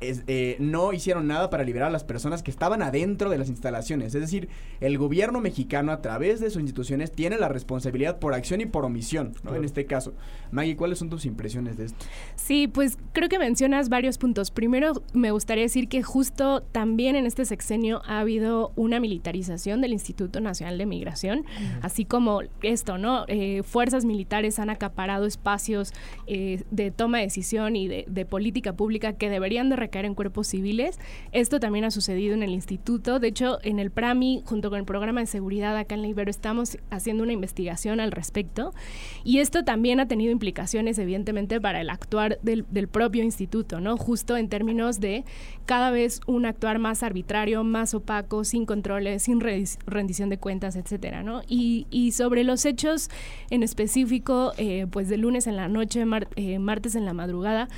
eh, 0.00 0.56
no 0.58 0.92
hicieron 0.92 1.26
nada 1.26 1.50
para 1.50 1.64
liberar 1.64 1.88
a 1.88 1.92
las 1.92 2.04
personas 2.04 2.42
que 2.42 2.50
estaban 2.50 2.82
adentro 2.82 3.30
de 3.30 3.38
las 3.38 3.48
instalaciones. 3.48 4.14
Es 4.14 4.20
decir, 4.20 4.48
el 4.80 4.96
gobierno 4.98 5.40
mexicano 5.40 5.92
a 5.92 6.00
través 6.00 6.40
de 6.40 6.50
sus 6.50 6.60
instituciones 6.60 7.12
tiene 7.12 7.38
la 7.38 7.48
responsabilidad 7.48 8.18
por 8.18 8.34
acción 8.34 8.60
y 8.60 8.66
por 8.66 8.84
omisión, 8.84 9.34
¿no? 9.42 9.54
En 9.54 9.64
este 9.64 9.86
caso. 9.86 10.14
Maggie, 10.50 10.76
¿cuáles 10.76 10.98
son 10.98 11.10
tus 11.10 11.26
impresiones 11.26 11.76
de 11.76 11.86
esto? 11.86 12.04
Sí, 12.34 12.66
pues 12.66 12.98
creo 13.12 13.28
que 13.28 13.38
mencionas 13.38 13.88
varios 13.88 14.18
puntos. 14.18 14.50
Primero, 14.50 15.02
me 15.12 15.30
gustaría 15.30 15.64
decir 15.64 15.88
que 15.88 16.02
justo 16.02 16.62
también 16.62 17.16
en 17.16 17.26
este 17.26 17.44
sexenio 17.44 18.02
ha 18.06 18.20
habido 18.20 18.72
una 18.76 19.00
militarización 19.00 19.80
del 19.80 19.92
Instituto 19.92 20.40
Nacional 20.40 20.78
de 20.78 20.86
Migración, 20.86 21.44
así 21.82 22.04
como 22.04 22.40
esto, 22.62 22.98
¿no? 22.98 23.24
Eh, 23.28 23.62
fuerzas 23.62 24.04
militares 24.04 24.58
han 24.58 24.70
acaparado 24.70 25.26
espacios 25.26 25.92
eh, 26.26 26.64
de 26.70 26.90
toma 26.90 27.18
de 27.18 27.24
decisión 27.24 27.76
y 27.76 27.86
de, 27.86 28.04
de 28.08 28.24
política 28.24 28.74
pública 28.74 29.12
que 29.12 29.28
deberían 29.28 29.68
de 29.68 29.76
caer 29.90 30.06
en 30.06 30.14
cuerpos 30.14 30.46
civiles. 30.46 30.98
Esto 31.32 31.60
también 31.60 31.84
ha 31.84 31.90
sucedido 31.90 32.34
en 32.34 32.42
el 32.42 32.50
instituto. 32.50 33.18
De 33.18 33.28
hecho, 33.28 33.58
en 33.62 33.78
el 33.78 33.90
PRAMI, 33.90 34.42
junto 34.44 34.70
con 34.70 34.78
el 34.78 34.84
programa 34.84 35.20
de 35.20 35.26
seguridad 35.26 35.76
acá 35.76 35.94
en 35.94 36.02
la 36.02 36.08
Ibero, 36.08 36.30
estamos 36.30 36.78
haciendo 36.90 37.22
una 37.22 37.32
investigación 37.32 38.00
al 38.00 38.12
respecto. 38.12 38.72
Y 39.24 39.38
esto 39.38 39.64
también 39.64 40.00
ha 40.00 40.08
tenido 40.08 40.32
implicaciones, 40.32 40.98
evidentemente, 40.98 41.60
para 41.60 41.80
el 41.80 41.90
actuar 41.90 42.38
del, 42.42 42.64
propio 42.88 43.22
instituto, 43.22 43.80
¿no? 43.80 43.96
Justo 43.96 44.36
en 44.36 44.48
términos 44.48 45.00
de 45.00 45.24
cada 45.66 45.90
vez 45.90 46.20
un 46.26 46.46
actuar 46.46 46.78
más 46.78 47.02
arbitrario, 47.02 47.62
más 47.62 47.94
opaco, 47.94 48.44
sin 48.44 48.66
controles, 48.66 49.22
sin 49.22 49.40
rendición 49.40 50.28
de 50.28 50.38
cuentas, 50.38 50.76
etcétera, 50.76 51.22
¿no? 51.22 51.42
Y, 51.46 51.86
sobre 52.10 52.42
los 52.44 52.64
hechos 52.64 53.08
en 53.50 53.62
específico, 53.62 54.52
eh, 54.56 54.86
pues 54.90 55.08
de 55.08 55.16
lunes 55.16 55.46
en 55.46 55.56
la 55.56 55.68
noche, 55.68 56.04
eh, 56.36 56.58
martes 56.58 56.94
en 56.96 57.04
la 57.04 57.12
madrugada, 57.12 57.68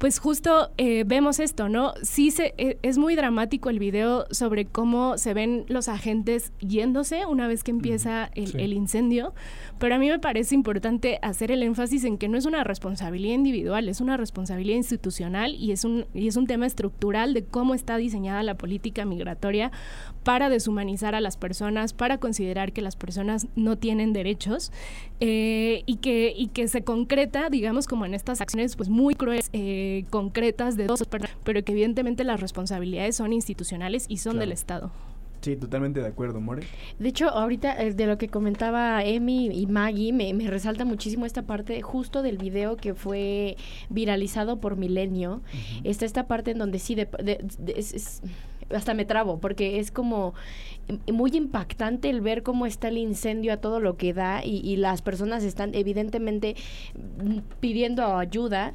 pues 0.00 0.18
justo 0.18 0.70
eh, 0.78 1.04
vemos 1.06 1.40
esto, 1.40 1.68
¿no? 1.68 1.92
Sí 2.02 2.30
se, 2.30 2.54
e, 2.56 2.78
es 2.80 2.96
muy 2.96 3.16
dramático 3.16 3.68
el 3.68 3.78
video 3.78 4.24
sobre 4.30 4.64
cómo 4.64 5.18
se 5.18 5.34
ven 5.34 5.66
los 5.68 5.88
agentes 5.88 6.54
yéndose 6.58 7.26
una 7.26 7.46
vez 7.46 7.62
que 7.62 7.70
empieza 7.70 8.30
el, 8.34 8.72
incendio, 8.72 9.34
pero 9.78 9.96
a 9.96 9.98
mí 9.98 10.08
me 10.08 10.18
parece 10.18 10.54
importante 10.54 11.18
hacer 11.20 11.52
el 11.52 11.62
énfasis 11.62 12.04
en 12.04 12.16
que 12.16 12.28
no 12.28 12.38
es 12.38 12.46
una 12.46 12.64
responsabilidad 12.64 13.34
individual, 13.34 13.90
es 13.90 14.00
una 14.00 14.16
responsabilidad 14.16 14.78
institucional 14.78 15.54
y 15.54 15.72
es 15.72 15.84
un, 15.84 16.06
y 16.14 16.28
es 16.28 16.36
un 16.36 16.46
tema 16.46 16.64
estructural 16.64 17.34
de 17.34 17.44
cómo 17.44 17.74
está 17.74 17.98
diseñada 17.98 18.42
la 18.42 18.56
política 18.56 19.04
migratoria 19.04 19.70
para 20.22 20.48
deshumanizar 20.48 21.14
a 21.14 21.20
las 21.20 21.36
personas, 21.36 21.92
para 21.92 22.18
considerar 22.18 22.72
que 22.72 22.82
las 22.82 22.96
personas 22.96 23.46
no 23.56 23.76
tienen 23.78 24.12
derechos 24.12 24.72
eh, 25.20 25.82
y, 25.86 25.96
que, 25.96 26.32
y 26.36 26.48
que 26.48 26.68
se 26.68 26.82
concreta, 26.82 27.48
digamos, 27.48 27.86
como 27.86 28.04
en 28.04 28.14
estas 28.14 28.40
acciones 28.40 28.76
pues 28.76 28.88
muy 28.88 29.14
crueles. 29.14 29.50
Eh, 29.52 30.04
concretas 30.10 30.76
de 30.76 30.86
dos 30.86 31.04
personas, 31.06 31.36
pero 31.44 31.62
que 31.64 31.72
evidentemente 31.72 32.24
las 32.24 32.40
responsabilidades 32.40 33.16
son 33.16 33.32
institucionales 33.32 34.06
y 34.08 34.18
son 34.18 34.38
del 34.38 34.52
Estado. 34.52 34.90
Sí, 35.40 35.56
totalmente 35.56 36.00
de 36.00 36.06
acuerdo, 36.06 36.40
More. 36.40 36.66
De 36.98 37.08
hecho, 37.08 37.30
ahorita 37.30 37.82
eh, 37.82 37.94
de 37.94 38.06
lo 38.06 38.18
que 38.18 38.28
comentaba 38.28 39.02
Emi 39.02 39.46
y 39.46 39.66
Maggie, 39.66 40.12
me, 40.12 40.32
resalta 40.48 40.84
muchísimo 40.84 41.24
esta 41.24 41.42
parte 41.42 41.80
justo 41.80 42.22
del 42.22 42.36
video 42.36 42.76
que 42.76 42.94
fue 42.94 43.56
viralizado 43.88 44.60
por 44.60 44.76
Milenio. 44.76 45.40
Está 45.82 46.04
esta 46.04 46.26
parte 46.26 46.50
en 46.50 46.58
donde 46.58 46.78
sí, 46.78 46.94
de, 46.94 47.08
hasta 48.74 48.94
me 48.94 49.04
trabo, 49.04 49.38
porque 49.38 49.78
es 49.78 49.90
como 49.90 50.34
muy 51.12 51.30
impactante 51.36 52.10
el 52.10 52.20
ver 52.20 52.42
cómo 52.42 52.66
está 52.66 52.88
el 52.88 52.98
incendio 52.98 53.52
a 53.52 53.58
todo 53.58 53.80
lo 53.80 53.96
que 53.96 54.12
da 54.12 54.44
y, 54.44 54.56
y 54.58 54.76
las 54.76 55.02
personas 55.02 55.44
están 55.44 55.74
evidentemente 55.74 56.56
pidiendo 57.60 58.16
ayuda 58.16 58.74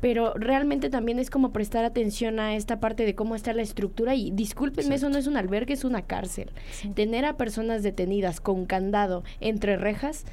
pero 0.00 0.34
realmente 0.34 0.90
también 0.90 1.18
es 1.18 1.30
como 1.30 1.52
prestar 1.52 1.84
atención 1.84 2.38
a 2.38 2.54
esta 2.54 2.80
parte 2.80 3.04
de 3.04 3.14
cómo 3.14 3.34
está 3.34 3.52
la 3.52 3.62
estructura 3.62 4.14
y 4.14 4.30
discúlpenme, 4.30 4.94
eso 4.94 5.08
no 5.08 5.18
es 5.18 5.26
un 5.26 5.36
albergue, 5.36 5.74
es 5.74 5.84
una 5.84 6.02
cárcel. 6.02 6.50
Tener 6.94 7.24
a 7.24 7.36
personas 7.36 7.82
detenidas 7.82 8.40
con 8.40 8.66
candado 8.66 9.24
entre 9.40 9.76
rejas, 9.76 10.24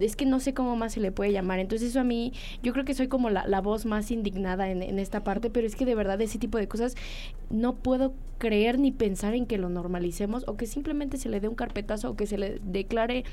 es 0.00 0.16
que 0.16 0.26
no 0.26 0.40
sé 0.40 0.54
cómo 0.54 0.76
más 0.76 0.92
se 0.92 1.00
le 1.00 1.12
puede 1.12 1.32
llamar. 1.32 1.58
Entonces 1.58 1.90
eso 1.90 2.00
a 2.00 2.04
mí, 2.04 2.32
yo 2.62 2.72
creo 2.72 2.84
que 2.84 2.94
soy 2.94 3.08
como 3.08 3.30
la, 3.30 3.46
la 3.46 3.60
voz 3.60 3.86
más 3.86 4.10
indignada 4.10 4.70
en, 4.70 4.82
en, 4.82 4.98
esta 4.98 5.24
parte, 5.24 5.50
pero 5.50 5.66
es 5.66 5.76
que 5.76 5.84
de 5.84 5.94
verdad 5.94 6.20
ese 6.20 6.38
tipo 6.38 6.58
de 6.58 6.68
cosas 6.68 6.94
no 7.50 7.74
puedo 7.74 8.12
creer 8.38 8.78
ni 8.78 8.92
pensar 8.92 9.34
en 9.34 9.46
que 9.46 9.58
lo 9.58 9.68
normalicemos 9.68 10.44
o 10.46 10.56
que 10.56 10.66
simplemente 10.66 11.16
se 11.16 11.28
le 11.28 11.40
dé 11.40 11.48
un 11.48 11.54
carpetazo 11.54 12.10
o 12.10 12.16
que 12.16 12.26
se 12.26 12.38
le 12.38 12.60
declare 12.62 13.24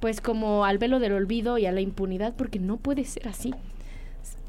pues 0.00 0.20
como 0.20 0.64
al 0.64 0.78
velo 0.78 0.98
del 0.98 1.12
olvido 1.12 1.58
y 1.58 1.66
a 1.66 1.72
la 1.72 1.80
impunidad, 1.80 2.34
porque 2.34 2.58
no 2.58 2.76
puede 2.76 3.04
ser 3.04 3.28
así. 3.28 3.54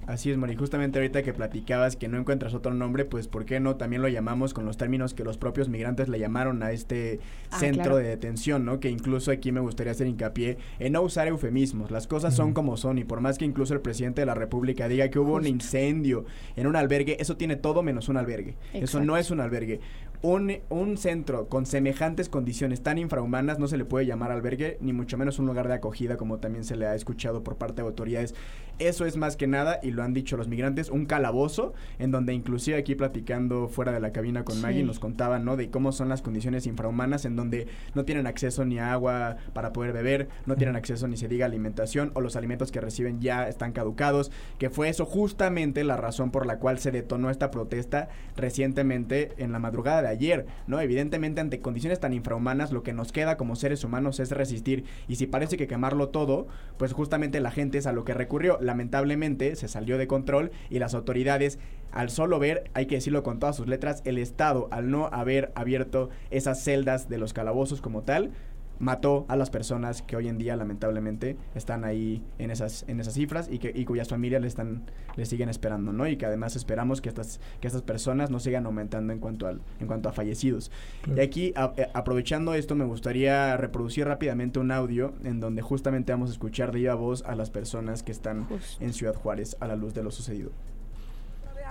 Así 0.08 0.32
es, 0.32 0.38
Mari. 0.38 0.56
Justamente 0.56 1.00
ahorita 1.00 1.22
que 1.22 1.34
platicabas 1.34 1.98
que 1.98 2.08
no 2.08 2.18
encuentras 2.18 2.54
otro 2.54 2.74
nombre, 2.74 3.04
pues 3.04 3.28
¿por 3.28 3.44
qué 3.44 3.60
no 3.60 3.76
también 3.76 4.02
lo 4.02 4.08
llamamos 4.08 4.54
con 4.54 4.66
los 4.66 4.78
términos 4.78 5.14
que 5.14 5.26
los 5.26 5.38
propios 5.38 5.68
migrantes 5.68 6.08
le 6.08 6.18
llamaron 6.18 6.64
a 6.64 6.72
este 6.72 7.20
ah, 7.52 7.60
centro 7.60 7.98
de 7.98 8.06
detención, 8.06 8.64
¿no? 8.64 8.80
Que 8.80 8.90
incluso 8.90 9.32
aquí 9.32 9.52
me 9.52 9.60
gustaría 9.60 9.92
hacer 9.92 10.08
hincapié 10.08 10.58
en 10.80 10.94
no 10.94 11.02
usar 11.02 11.28
eufemismos. 11.28 11.92
Las 11.92 12.08
cosas 12.08 12.34
son 12.34 12.54
como 12.54 12.78
son 12.78 12.98
y 13.00 13.04
por 13.04 13.20
más 13.20 13.38
que 13.38 13.44
incluso 13.44 13.74
el 13.74 13.82
presidente 13.82 14.22
de 14.22 14.26
la 14.28 14.34
República 14.34 14.88
diga 14.88 15.10
que 15.10 15.20
hubo 15.20 15.36
un 15.36 15.46
incendio 15.46 16.24
en 16.56 16.68
un 16.68 16.78
albergue, 16.78 17.18
eso 17.20 17.36
tiene 17.36 17.58
todo 17.58 17.84
menos 17.84 18.08
un 18.08 18.16
albergue. 18.16 18.56
Eso 18.74 19.02
no 19.02 19.18
es 19.18 19.30
un 19.30 19.42
albergue 19.42 19.82
un, 20.22 20.58
un, 20.70 20.98
centro 20.98 21.48
con 21.48 21.66
semejantes 21.66 22.28
condiciones 22.28 22.82
tan 22.82 22.98
infrahumanas 22.98 23.60
no 23.60 23.68
se 23.68 23.78
le 23.78 23.86
puede 23.86 24.06
llamar 24.06 24.32
albergue, 24.32 24.78
ni 24.82 24.94
mucho 24.94 25.18
menos 25.18 25.38
un 25.38 25.46
lugar 25.46 25.68
de 25.68 25.76
acogida, 25.76 26.18
como 26.18 26.40
también 26.40 26.64
se 26.64 26.76
le 26.76 26.88
ha 26.88 26.96
escuchado 26.96 27.44
por 27.44 27.58
parte 27.58 27.82
de 27.82 27.88
autoridades. 27.88 28.34
Eso 28.80 29.06
es 29.06 29.18
más 29.18 29.38
que 29.38 29.48
nada, 29.48 29.80
y 29.82 29.92
lo 29.92 30.04
han 30.04 30.14
dicho 30.14 30.38
los 30.38 30.48
migrantes, 30.48 30.90
un 30.90 31.06
calabozo, 31.06 31.74
en 31.98 32.12
donde 32.12 32.34
inclusive 32.34 32.78
aquí 32.78 32.96
platicando 32.96 33.68
fuera 33.68 33.92
de 33.92 34.00
la 34.00 34.12
cabina 34.12 34.44
con 34.44 34.62
Maggie 34.62 34.84
nos 34.84 35.00
contaban, 35.00 35.46
¿no? 35.46 35.56
De 35.56 35.70
cómo 35.70 35.92
son 35.92 36.10
las 36.10 36.22
condiciones 36.22 36.68
infrahumanas, 36.68 37.26
en 37.26 37.36
donde 37.36 37.68
no 37.96 38.06
tienen 38.06 38.28
acceso 38.28 38.66
ni 38.66 38.78
a 38.78 38.94
agua 38.94 39.38
para 39.54 39.74
poder 39.74 39.94
beber, 39.94 40.30
no 40.46 40.56
tienen 40.56 40.76
acceso 40.76 41.08
ni 41.08 41.18
se 41.18 41.28
diga 41.28 41.46
alimentación, 41.46 42.12
o 42.14 42.22
los 42.22 42.36
alimentos 42.36 42.72
que 42.72 42.82
reciben 42.82 43.20
ya 43.20 43.48
están 43.48 43.72
caducados, 43.72 44.32
que 44.60 44.70
fue 44.70 44.90
eso 44.90 45.06
justamente 45.06 45.84
la 45.84 45.98
razón 45.98 46.30
por 46.32 46.46
la 46.46 46.60
cual 46.60 46.80
se 46.80 46.92
detonó 46.92 47.30
esta 47.30 47.50
protesta 47.50 48.10
recientemente 48.36 49.34
en 49.38 49.52
la 49.52 49.60
madrugada 49.60 50.04
de 50.04 50.07
ayer, 50.08 50.46
¿no? 50.68 50.80
Evidentemente 50.80 51.42
ante 51.42 51.60
condiciones 51.60 52.00
tan 52.00 52.14
infrahumanas 52.14 52.72
lo 52.72 52.84
que 52.84 52.94
nos 52.94 53.12
queda 53.12 53.38
como 53.38 53.56
seres 53.56 53.84
humanos 53.84 54.20
es 54.20 54.32
resistir 54.32 54.86
y 55.08 55.16
si 55.16 55.28
parece 55.28 55.58
que 55.58 55.68
quemarlo 55.68 56.10
todo, 56.10 56.48
pues 56.78 56.94
justamente 56.94 57.40
la 57.40 57.52
gente 57.52 57.78
es 57.78 57.88
a 57.88 57.94
lo 57.94 58.04
que 58.04 58.14
recurrió. 58.14 58.58
Lamentablemente 58.62 59.56
se 59.56 59.68
salió 59.68 59.98
de 59.98 60.08
control 60.08 60.52
y 60.70 60.80
las 60.80 60.94
autoridades 60.94 61.60
al 61.92 62.10
solo 62.10 62.38
ver, 62.38 62.70
hay 62.74 62.86
que 62.86 62.96
decirlo 62.96 63.24
con 63.24 63.40
todas 63.40 63.56
sus 63.56 63.68
letras, 63.68 64.02
el 64.06 64.18
Estado 64.18 64.68
al 64.72 64.92
no 64.92 65.08
haber 65.08 65.52
abierto 65.56 66.10
esas 66.32 66.64
celdas 66.64 67.10
de 67.10 67.18
los 67.18 67.34
calabozos 67.34 67.82
como 67.82 68.04
tal, 68.04 68.32
mató 68.80 69.26
a 69.28 69.36
las 69.36 69.50
personas 69.50 70.02
que 70.02 70.16
hoy 70.16 70.28
en 70.28 70.38
día 70.38 70.56
lamentablemente 70.56 71.38
están 71.56 71.84
ahí 71.84 72.22
en 72.38 72.52
esas 72.52 72.86
en 72.88 73.00
esas 73.00 73.14
cifras 73.14 73.50
y 73.52 73.60
que 73.60 73.72
y 73.74 73.86
cuyas 73.86 74.10
familias 74.10 74.42
le 74.42 74.48
están 74.48 74.84
le 75.16 75.26
siguen 75.26 75.50
esperando 75.50 75.94
no 75.94 76.08
y 76.08 76.18
que 76.18 76.26
además 76.26 76.56
esperamos 76.56 77.02
que 77.02 77.10
estas 77.10 77.40
que 77.60 77.68
estas 77.68 77.82
personas 77.82 78.30
no 78.30 78.40
sigan 78.40 78.66
aumentando 78.66 79.14
en 79.14 79.20
cuanto 79.20 79.48
al 79.48 79.62
en 79.80 79.88
cuanto 79.88 80.10
a 80.10 80.14
fallecidos. 80.14 80.72
Y 81.16 81.20
aquí 81.20 81.54
eh, 81.78 81.88
aprovechando 81.94 82.54
esto 82.54 82.76
me 82.76 82.86
gustaría 82.86 83.58
reproducir 83.58 84.06
rápidamente 84.06 84.60
un 84.60 84.72
audio 84.72 85.14
en 85.24 85.40
donde 85.40 85.62
justamente 85.62 86.12
vamos 86.12 86.30
a 86.30 86.34
escuchar 86.34 86.72
de 86.72 86.80
viva 86.80 86.96
voz 86.96 87.24
a 87.26 87.36
las 87.36 87.50
personas 87.50 88.04
que 88.04 88.12
están 88.12 88.48
en 88.80 88.94
Ciudad 88.94 89.16
Juárez 89.16 89.58
a 89.60 89.68
la 89.68 89.76
luz 89.76 89.94
de 89.94 90.04
lo 90.04 90.12
sucedido 90.12 90.52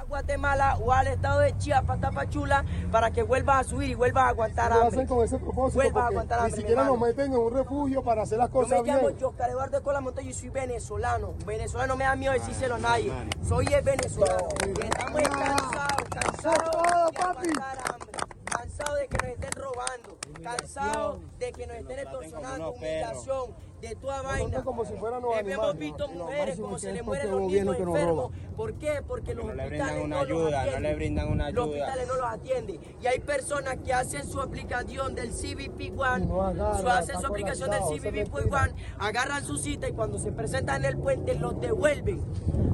Guatemala 0.08 0.76
o 0.78 0.92
al 0.92 1.08
estado 1.08 1.40
de 1.40 1.56
Chiapas, 1.58 2.00
Tapachula, 2.00 2.64
para 2.90 3.10
que 3.10 3.22
vuelva 3.22 3.58
a 3.58 3.64
subir 3.64 3.90
y 3.90 3.94
vuelva 3.94 4.24
a 4.24 4.28
aguantar 4.28 4.72
hambre. 4.72 4.80
Lo 4.80 4.88
hacen 4.88 5.06
con 5.06 5.24
ese 5.24 5.38
propósito. 5.38 5.82
Vuelva 5.82 6.04
a 6.04 6.06
aguantar 6.08 6.38
hambre. 6.38 6.52
Ni 6.52 6.58
siquiera 6.58 6.84
nos 6.84 6.98
meten 6.98 7.32
en 7.32 7.38
un 7.38 7.52
refugio 7.52 8.02
para 8.02 8.22
hacer 8.22 8.38
las 8.38 8.50
cosas 8.50 8.82
bien. 8.82 8.96
Yo 8.96 9.02
me 9.02 9.12
llamo 9.12 9.28
Oscar 9.28 9.50
Eduardo 9.50 9.82
Cola 9.82 10.00
Montoya 10.00 10.30
y 10.30 10.32
soy 10.32 10.50
venezolano. 10.50 11.34
Venezolano 11.44 11.94
no 11.94 11.96
me 11.96 12.04
da 12.04 12.16
miedo 12.16 12.32
decírselo 12.32 12.76
a 12.76 12.78
nadie. 12.78 13.12
Soy 13.46 13.66
el 13.66 13.82
venezolano. 13.84 14.48
Estamos 14.60 15.22
cansados, 15.22 16.08
cansados 16.10 17.12
de 17.12 17.22
aguantar 17.22 17.78
hambre. 17.92 18.12
Cansados 18.44 18.98
de 18.98 19.08
que 19.08 19.16
nos 19.16 19.26
estén 19.26 19.52
robando. 19.52 20.18
Cansados 20.42 21.20
de 21.38 21.52
que 21.52 21.66
nos 21.66 21.76
estén 21.76 21.98
extorsionando, 21.98 22.70
humillación 22.72 23.54
de 23.88 23.96
toda 23.96 24.22
vaina. 24.22 24.62
Como 24.62 24.84
si 24.84 24.94
fueran 24.94 25.22
Hemos 25.46 25.78
visto 25.78 26.08
mujeres 26.08 26.58
como 26.58 26.78
se 26.78 26.92
le 26.92 27.02
mueren 27.02 27.30
los 27.30 27.40
niños 27.42 27.76
enfermos. 27.78 28.32
¿Por 28.56 28.74
qué? 28.74 29.02
Porque 29.06 29.34
los 29.34 29.44
hospitales 29.44 30.08
no, 30.08 30.18
ayuda, 30.18 30.66
no 30.66 30.80
le 30.80 30.94
brindan 30.94 31.28
una 31.28 31.46
ayuda. 31.46 31.60
Los 31.60 31.68
hospitales 31.68 32.08
no 32.08 32.16
los 32.16 32.26
atienden. 32.26 32.80
Y 33.02 33.06
hay 33.06 33.20
personas 33.20 33.76
que 33.84 33.92
hacen 33.92 34.26
su 34.26 34.40
aplicación 34.40 35.14
del 35.14 35.30
CBP 35.30 35.98
One, 35.98 36.26
su, 36.26 36.88
hacen 36.88 37.20
su 37.20 37.26
aplicación 37.26 37.70
del 37.70 37.82
CBP 37.82 38.34
One, 38.52 38.74
agarran 38.98 39.44
su 39.44 39.58
cita 39.58 39.88
y 39.88 39.92
cuando 39.92 40.18
se 40.18 40.32
presentan 40.32 40.84
en 40.84 40.92
el 40.92 40.98
puente 40.98 41.34
los 41.34 41.60
devuelven. 41.60 42.24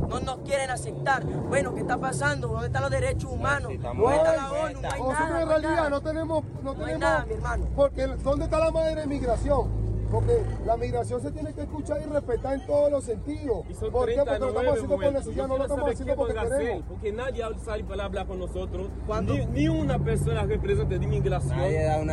No 0.09 0.21
nos 0.21 0.39
quieren 0.41 0.71
aceptar. 0.71 1.25
Bueno, 1.25 1.75
¿qué 1.75 1.81
está 1.81 1.99
pasando? 1.99 2.49
¿Dónde 2.49 2.67
están 2.67 2.83
los 2.83 2.91
derechos 2.91 3.31
humanos? 3.33 3.73
¿Dónde 3.81 4.17
está 4.17 4.37
la 4.37 4.53
ONU? 4.53 4.81
Nosotros 4.83 5.41
en 5.41 5.49
realidad 5.49 5.91
no 5.91 6.01
tenemos, 6.01 6.45
no 6.63 6.75
tenemos, 6.75 7.01
nada, 7.01 7.25
mi 7.25 7.35
hermano. 7.35 7.67
Porque 7.75 8.07
¿dónde 8.07 8.45
está 8.45 8.59
la 8.59 8.71
madre 8.71 9.01
de 9.01 9.07
migración? 9.07 9.92
Porque 10.13 10.43
la 10.67 10.77
migración 10.77 11.23
se 11.23 11.31
tiene 11.31 11.55
que 11.55 11.63
escuchar 11.63 12.03
y 12.03 12.05
respetar 12.05 12.55
en 12.55 12.67
todos 12.67 12.91
los 12.91 13.03
sentidos. 13.03 13.65
¿Por 13.91 14.09
qué? 14.09 14.17
Porque 14.19 14.39
lo 14.39 14.49
estamos 14.49 14.73
haciendo 14.73 14.97
por 14.97 15.13
necesidad, 15.13 15.49
no 15.49 15.57
lo 15.57 15.63
estamos 15.65 15.91
haciendo 15.91 16.17
porque 16.17 16.35
queremos. 16.35 16.85
Porque 16.87 17.13
nadie 17.13 17.45
sale 17.65 17.85
para 17.85 18.05
hablar 18.05 18.27
con 18.27 18.39
nosotros. 18.39 18.89
Ni, 19.23 19.47
ni, 19.47 19.69
una 19.69 19.99
persona 19.99 20.43
representante 20.43 20.99
de 20.99 21.05
inmigración 21.05 21.59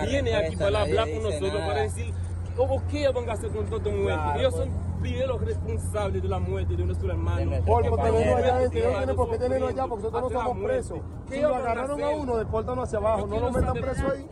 viene 0.08 0.34
aquí 0.34 0.56
para 0.56 0.82
hablar 0.82 1.10
con 1.12 1.24
nosotros, 1.24 1.62
para 1.68 1.82
decir 1.82 2.14
o 2.58 2.82
qué 2.90 3.08
van 3.10 3.30
a 3.30 3.34
hacer 3.34 3.50
con 3.52 3.66
todo 3.68 3.92
muerte. 3.92 4.04
Claro, 4.04 4.40
Ellos 4.40 4.56
son 4.56 4.70
primeros 5.02 5.42
responsables 5.42 6.22
de 6.22 6.28
la 6.28 6.40
muerte 6.40 6.76
de 6.76 6.84
nuestro 6.86 7.10
hermano. 7.10 7.52
Por 7.66 7.84
tenerlo 7.84 8.36
allá, 8.38 8.62
no 8.62 8.70
tiene 8.70 9.14
por 9.14 9.30
qué 9.30 9.38
tenerlo 9.38 9.68
allá, 9.68 9.88
porque 9.88 10.04
nosotros 10.04 10.32
no 10.32 10.42
somos 10.42 10.64
presos. 10.66 11.00
Si 11.30 11.40
lo 11.42 11.56
agarraron 11.56 12.04
a 12.04 12.10
uno, 12.10 12.38
deportan 12.38 12.80
hacia 12.80 12.98
abajo, 12.98 13.28
no 13.28 13.40
lo 13.40 13.52
metan 13.52 13.74
preso 13.74 14.12
ahí 14.12 14.30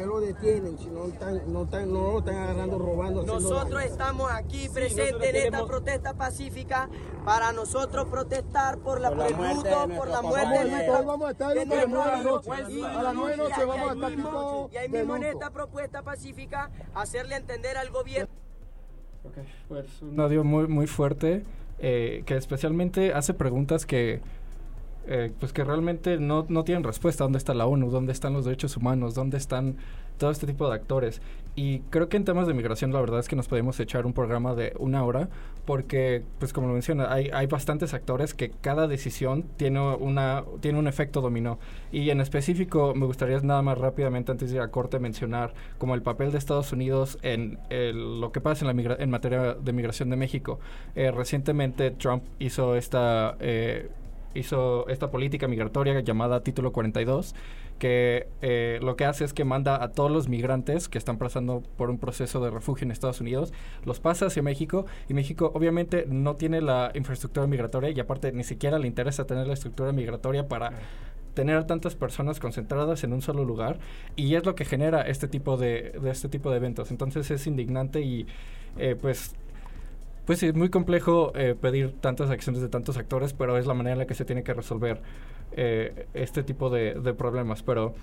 qué 0.00 0.06
lo 0.06 0.20
detienen 0.20 0.78
si 0.78 0.88
no, 0.88 1.04
están, 1.06 1.52
no, 1.52 1.64
están, 1.64 1.92
no 1.92 2.12
lo 2.12 2.18
están 2.20 2.36
agarrando 2.36 2.78
robando? 2.78 3.22
Nosotros 3.22 3.82
estamos 3.82 4.30
aquí 4.32 4.68
presentes 4.70 5.28
en 5.28 5.36
esta 5.36 5.66
protesta 5.66 6.14
pacífica 6.14 6.88
para 7.24 7.52
nosotros 7.52 8.08
protestar 8.08 8.78
por 8.78 9.00
la, 9.00 9.10
por 9.10 9.18
la 9.18 9.30
muerte, 9.36 9.70
por 9.96 10.08
la 10.08 10.22
muerte 10.22 10.58
de 10.58 10.70
nuestra, 10.70 11.02
vamos 11.02 11.28
a 11.28 11.30
estar 11.32 11.54
la 11.54 11.64
noche. 12.22 12.50
A 12.50 13.02
las 13.02 13.14
nueve 13.14 13.36
noche 13.36 13.64
vamos 13.64 13.90
a 13.90 13.92
estar 13.92 14.72
Y 14.72 14.76
ahí 14.76 14.88
mismo 14.88 15.16
en 15.16 15.24
esta 15.24 15.50
propuesta 15.50 16.02
pacífica 16.02 16.70
hacerle 16.94 17.36
entender 17.36 17.76
al 17.76 17.90
gobierno. 17.90 18.32
Okay, 19.22 19.44
pues 19.68 20.00
un 20.00 20.18
audio 20.18 20.44
muy, 20.44 20.66
muy 20.66 20.86
fuerte 20.86 21.44
eh, 21.78 22.22
que 22.24 22.36
especialmente 22.36 23.12
hace 23.12 23.34
preguntas 23.34 23.84
que 23.84 24.22
eh, 25.10 25.32
pues 25.40 25.52
que 25.52 25.64
realmente 25.64 26.18
no, 26.18 26.46
no 26.48 26.62
tienen 26.62 26.84
respuesta. 26.84 27.24
¿Dónde 27.24 27.38
está 27.38 27.52
la 27.52 27.66
ONU? 27.66 27.90
¿Dónde 27.90 28.12
están 28.12 28.32
los 28.32 28.44
derechos 28.44 28.76
humanos? 28.76 29.14
¿Dónde 29.14 29.38
están 29.38 29.76
todo 30.18 30.30
este 30.30 30.46
tipo 30.46 30.68
de 30.68 30.76
actores? 30.76 31.20
Y 31.56 31.80
creo 31.90 32.08
que 32.08 32.16
en 32.16 32.24
temas 32.24 32.46
de 32.46 32.54
migración 32.54 32.92
la 32.92 33.00
verdad 33.00 33.18
es 33.18 33.26
que 33.26 33.34
nos 33.34 33.48
podemos 33.48 33.80
echar 33.80 34.06
un 34.06 34.12
programa 34.12 34.54
de 34.54 34.72
una 34.78 35.02
hora 35.02 35.28
porque, 35.64 36.22
pues 36.38 36.52
como 36.52 36.68
lo 36.68 36.74
menciona, 36.74 37.12
hay, 37.12 37.28
hay 37.32 37.46
bastantes 37.46 37.92
actores 37.92 38.34
que 38.34 38.50
cada 38.50 38.86
decisión 38.86 39.44
tiene, 39.56 39.80
una, 39.80 40.44
tiene 40.60 40.78
un 40.78 40.86
efecto 40.86 41.20
dominó. 41.20 41.58
Y 41.90 42.10
en 42.10 42.20
específico 42.20 42.94
me 42.94 43.04
gustaría 43.06 43.38
nada 43.40 43.62
más 43.62 43.78
rápidamente 43.78 44.30
antes 44.30 44.50
de 44.50 44.56
ir 44.56 44.62
a 44.62 44.68
corte 44.68 45.00
mencionar 45.00 45.54
como 45.78 45.94
el 45.96 46.02
papel 46.02 46.30
de 46.30 46.38
Estados 46.38 46.72
Unidos 46.72 47.18
en 47.22 47.58
lo 47.68 48.30
que 48.30 48.40
pasa 48.40 48.64
en, 48.64 48.76
la 48.76 48.94
en 48.94 49.10
materia 49.10 49.54
de 49.54 49.72
migración 49.72 50.08
de 50.08 50.16
México. 50.16 50.60
Eh, 50.94 51.10
recientemente 51.10 51.90
Trump 51.90 52.22
hizo 52.38 52.76
esta... 52.76 53.36
Eh, 53.40 53.88
hizo 54.34 54.88
esta 54.88 55.10
política 55.10 55.48
migratoria 55.48 56.00
llamada 56.00 56.42
Título 56.42 56.72
42, 56.72 57.34
que 57.78 58.28
eh, 58.42 58.78
lo 58.82 58.96
que 58.96 59.04
hace 59.06 59.24
es 59.24 59.32
que 59.32 59.44
manda 59.44 59.82
a 59.82 59.92
todos 59.92 60.10
los 60.10 60.28
migrantes 60.28 60.88
que 60.88 60.98
están 60.98 61.18
pasando 61.18 61.62
por 61.76 61.90
un 61.90 61.98
proceso 61.98 62.40
de 62.44 62.50
refugio 62.50 62.84
en 62.84 62.90
Estados 62.90 63.20
Unidos, 63.20 63.52
los 63.84 64.00
pasa 64.00 64.26
hacia 64.26 64.42
México 64.42 64.86
y 65.08 65.14
México 65.14 65.50
obviamente 65.54 66.04
no 66.06 66.36
tiene 66.36 66.60
la 66.60 66.92
infraestructura 66.94 67.46
migratoria 67.46 67.90
y 67.90 67.98
aparte 67.98 68.32
ni 68.32 68.44
siquiera 68.44 68.78
le 68.78 68.86
interesa 68.86 69.26
tener 69.26 69.46
la 69.46 69.54
estructura 69.54 69.92
migratoria 69.92 70.46
para 70.46 70.72
tener 71.34 71.56
a 71.56 71.66
tantas 71.66 71.94
personas 71.94 72.40
concentradas 72.40 73.04
en 73.04 73.12
un 73.12 73.22
solo 73.22 73.44
lugar 73.44 73.78
y 74.16 74.34
es 74.34 74.44
lo 74.44 74.54
que 74.54 74.64
genera 74.64 75.02
este 75.02 75.28
tipo 75.28 75.56
de, 75.56 75.92
de 76.00 76.10
este 76.10 76.28
tipo 76.28 76.50
de 76.50 76.56
eventos. 76.56 76.90
Entonces 76.90 77.30
es 77.30 77.46
indignante 77.46 78.02
y 78.02 78.26
eh, 78.78 78.96
pues 79.00 79.34
pues 80.30 80.38
sí, 80.38 80.46
es 80.46 80.54
muy 80.54 80.68
complejo 80.68 81.32
eh, 81.34 81.56
pedir 81.60 81.92
tantas 82.00 82.30
acciones 82.30 82.62
de 82.62 82.68
tantos 82.68 82.96
actores, 82.96 83.32
pero 83.32 83.58
es 83.58 83.66
la 83.66 83.74
manera 83.74 83.94
en 83.94 83.98
la 83.98 84.06
que 84.06 84.14
se 84.14 84.24
tiene 84.24 84.44
que 84.44 84.54
resolver 84.54 85.02
eh, 85.50 86.06
este 86.14 86.44
tipo 86.44 86.70
de, 86.70 86.94
problemas. 87.18 87.64
Pero 87.64 87.94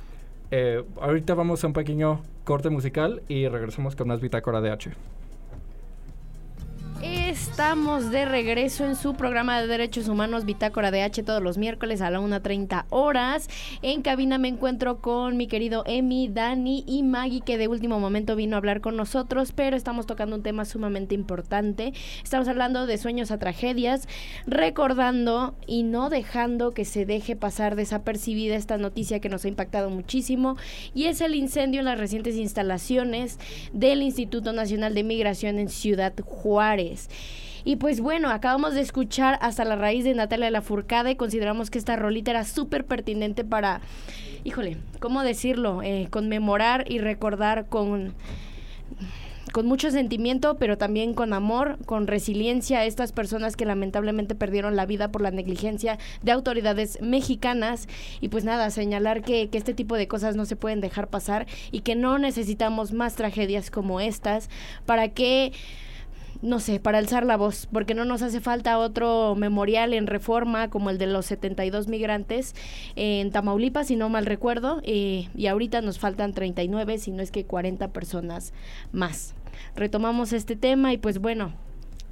eh, 0.51 0.83
ahorita 0.99 1.35
vamos 1.35 1.63
a 1.63 1.67
un 1.67 1.71
pequeño 1.71 2.21
corte 2.43 2.69
musical 2.69 3.21
y 3.29 3.47
regresamos 3.47 3.95
con 3.95 4.09
más 4.09 4.19
Bitácora 4.19 4.59
de 4.59 4.71
H. 4.71 4.91
Estamos 7.49 8.11
de 8.11 8.25
regreso 8.25 8.85
en 8.85 8.95
su 8.95 9.15
programa 9.15 9.59
de 9.59 9.67
Derechos 9.67 10.09
Humanos 10.09 10.45
Bitácora 10.45 10.91
de 10.91 11.01
H 11.01 11.23
todos 11.23 11.41
los 11.41 11.57
miércoles 11.57 12.01
a 12.01 12.11
la 12.11 12.19
1.30 12.19 12.85
horas. 12.89 13.47
En 13.81 14.03
cabina 14.03 14.37
me 14.37 14.49
encuentro 14.49 15.01
con 15.01 15.37
mi 15.37 15.47
querido 15.47 15.83
Emi, 15.87 16.27
Dani 16.27 16.83
y 16.85 17.01
Maggie 17.01 17.41
que 17.41 17.57
de 17.57 17.67
último 17.67 17.99
momento 17.99 18.35
vino 18.35 18.55
a 18.55 18.59
hablar 18.59 18.81
con 18.81 18.95
nosotros, 18.95 19.53
pero 19.53 19.75
estamos 19.75 20.05
tocando 20.05 20.35
un 20.35 20.43
tema 20.43 20.65
sumamente 20.65 21.15
importante. 21.15 21.93
Estamos 22.23 22.47
hablando 22.47 22.85
de 22.85 22.97
sueños 22.99 23.31
a 23.31 23.39
tragedias, 23.39 24.07
recordando 24.45 25.55
y 25.65 25.81
no 25.81 26.09
dejando 26.09 26.73
que 26.73 26.85
se 26.85 27.05
deje 27.05 27.35
pasar 27.35 27.75
desapercibida 27.75 28.55
esta 28.55 28.77
noticia 28.77 29.19
que 29.19 29.29
nos 29.29 29.45
ha 29.45 29.47
impactado 29.47 29.89
muchísimo 29.89 30.57
y 30.93 31.05
es 31.05 31.21
el 31.21 31.33
incendio 31.33 31.79
en 31.79 31.85
las 31.85 31.99
recientes 31.99 32.35
instalaciones 32.35 33.39
del 33.73 34.03
Instituto 34.03 34.53
Nacional 34.53 34.93
de 34.93 35.03
Migración 35.03 35.57
en 35.57 35.69
Ciudad 35.69 36.13
Juárez. 36.23 37.09
Y 37.67 37.75
pues 37.75 37.99
bueno, 37.99 38.29
acabamos 38.29 38.75
de 38.75 38.79
escuchar 38.79 39.37
hasta 39.41 39.65
la 39.65 39.75
raíz 39.75 40.05
de 40.05 40.13
Natalia 40.13 40.49
y 41.11 41.15
consideramos 41.17 41.69
que 41.69 41.77
esta 41.77 41.97
rolita 41.97 42.31
era 42.31 42.45
súper 42.45 42.85
pertinente 42.85 43.43
para, 43.43 43.81
híjole, 44.45 44.77
¿cómo 45.01 45.21
decirlo? 45.21 45.81
Eh, 45.83 46.07
conmemorar 46.09 46.89
y 46.89 46.99
recordar 46.99 47.65
con 47.67 48.13
con 49.51 49.65
mucho 49.65 49.91
sentimiento, 49.91 50.57
pero 50.57 50.77
también 50.77 51.13
con 51.13 51.33
amor, 51.33 51.77
con 51.85 52.07
resiliencia 52.07 52.79
a 52.79 52.85
estas 52.85 53.11
personas 53.11 53.55
que 53.55 53.65
lamentablemente 53.65 54.35
perdieron 54.35 54.75
la 54.75 54.85
vida 54.85 55.11
por 55.11 55.21
la 55.21 55.31
negligencia 55.31 55.97
de 56.21 56.31
autoridades 56.31 57.01
mexicanas. 57.01 57.87
Y 58.21 58.29
pues 58.29 58.43
nada, 58.43 58.69
señalar 58.69 59.23
que, 59.23 59.49
que 59.49 59.57
este 59.57 59.73
tipo 59.73 59.95
de 59.95 60.07
cosas 60.07 60.35
no 60.35 60.45
se 60.45 60.55
pueden 60.55 60.79
dejar 60.79 61.07
pasar 61.07 61.47
y 61.71 61.79
que 61.79 61.95
no 61.95 62.17
necesitamos 62.19 62.93
más 62.93 63.15
tragedias 63.15 63.71
como 63.71 63.99
estas 63.99 64.49
para 64.85 65.09
que 65.09 65.53
no 66.41 66.59
sé, 66.59 66.79
para 66.79 66.97
alzar 66.97 67.25
la 67.25 67.37
voz, 67.37 67.67
porque 67.71 67.93
no 67.93 68.05
nos 68.05 68.21
hace 68.21 68.41
falta 68.41 68.77
otro 68.77 69.35
memorial 69.35 69.93
en 69.93 70.07
reforma 70.07 70.69
como 70.69 70.89
el 70.89 70.97
de 70.97 71.07
los 71.07 71.25
72 71.25 71.87
migrantes 71.87 72.55
en 72.95 73.31
Tamaulipas, 73.31 73.87
si 73.87 73.95
no 73.95 74.09
mal 74.09 74.25
recuerdo, 74.25 74.81
eh, 74.83 75.29
y 75.35 75.47
ahorita 75.47 75.81
nos 75.81 75.99
faltan 75.99 76.33
39, 76.33 76.97
si 76.97 77.11
no 77.11 77.21
es 77.21 77.31
que 77.31 77.45
40 77.45 77.89
personas 77.89 78.53
más. 78.91 79.33
Retomamos 79.75 80.33
este 80.33 80.55
tema 80.55 80.93
y 80.93 80.97
pues 80.97 81.19
bueno, 81.19 81.53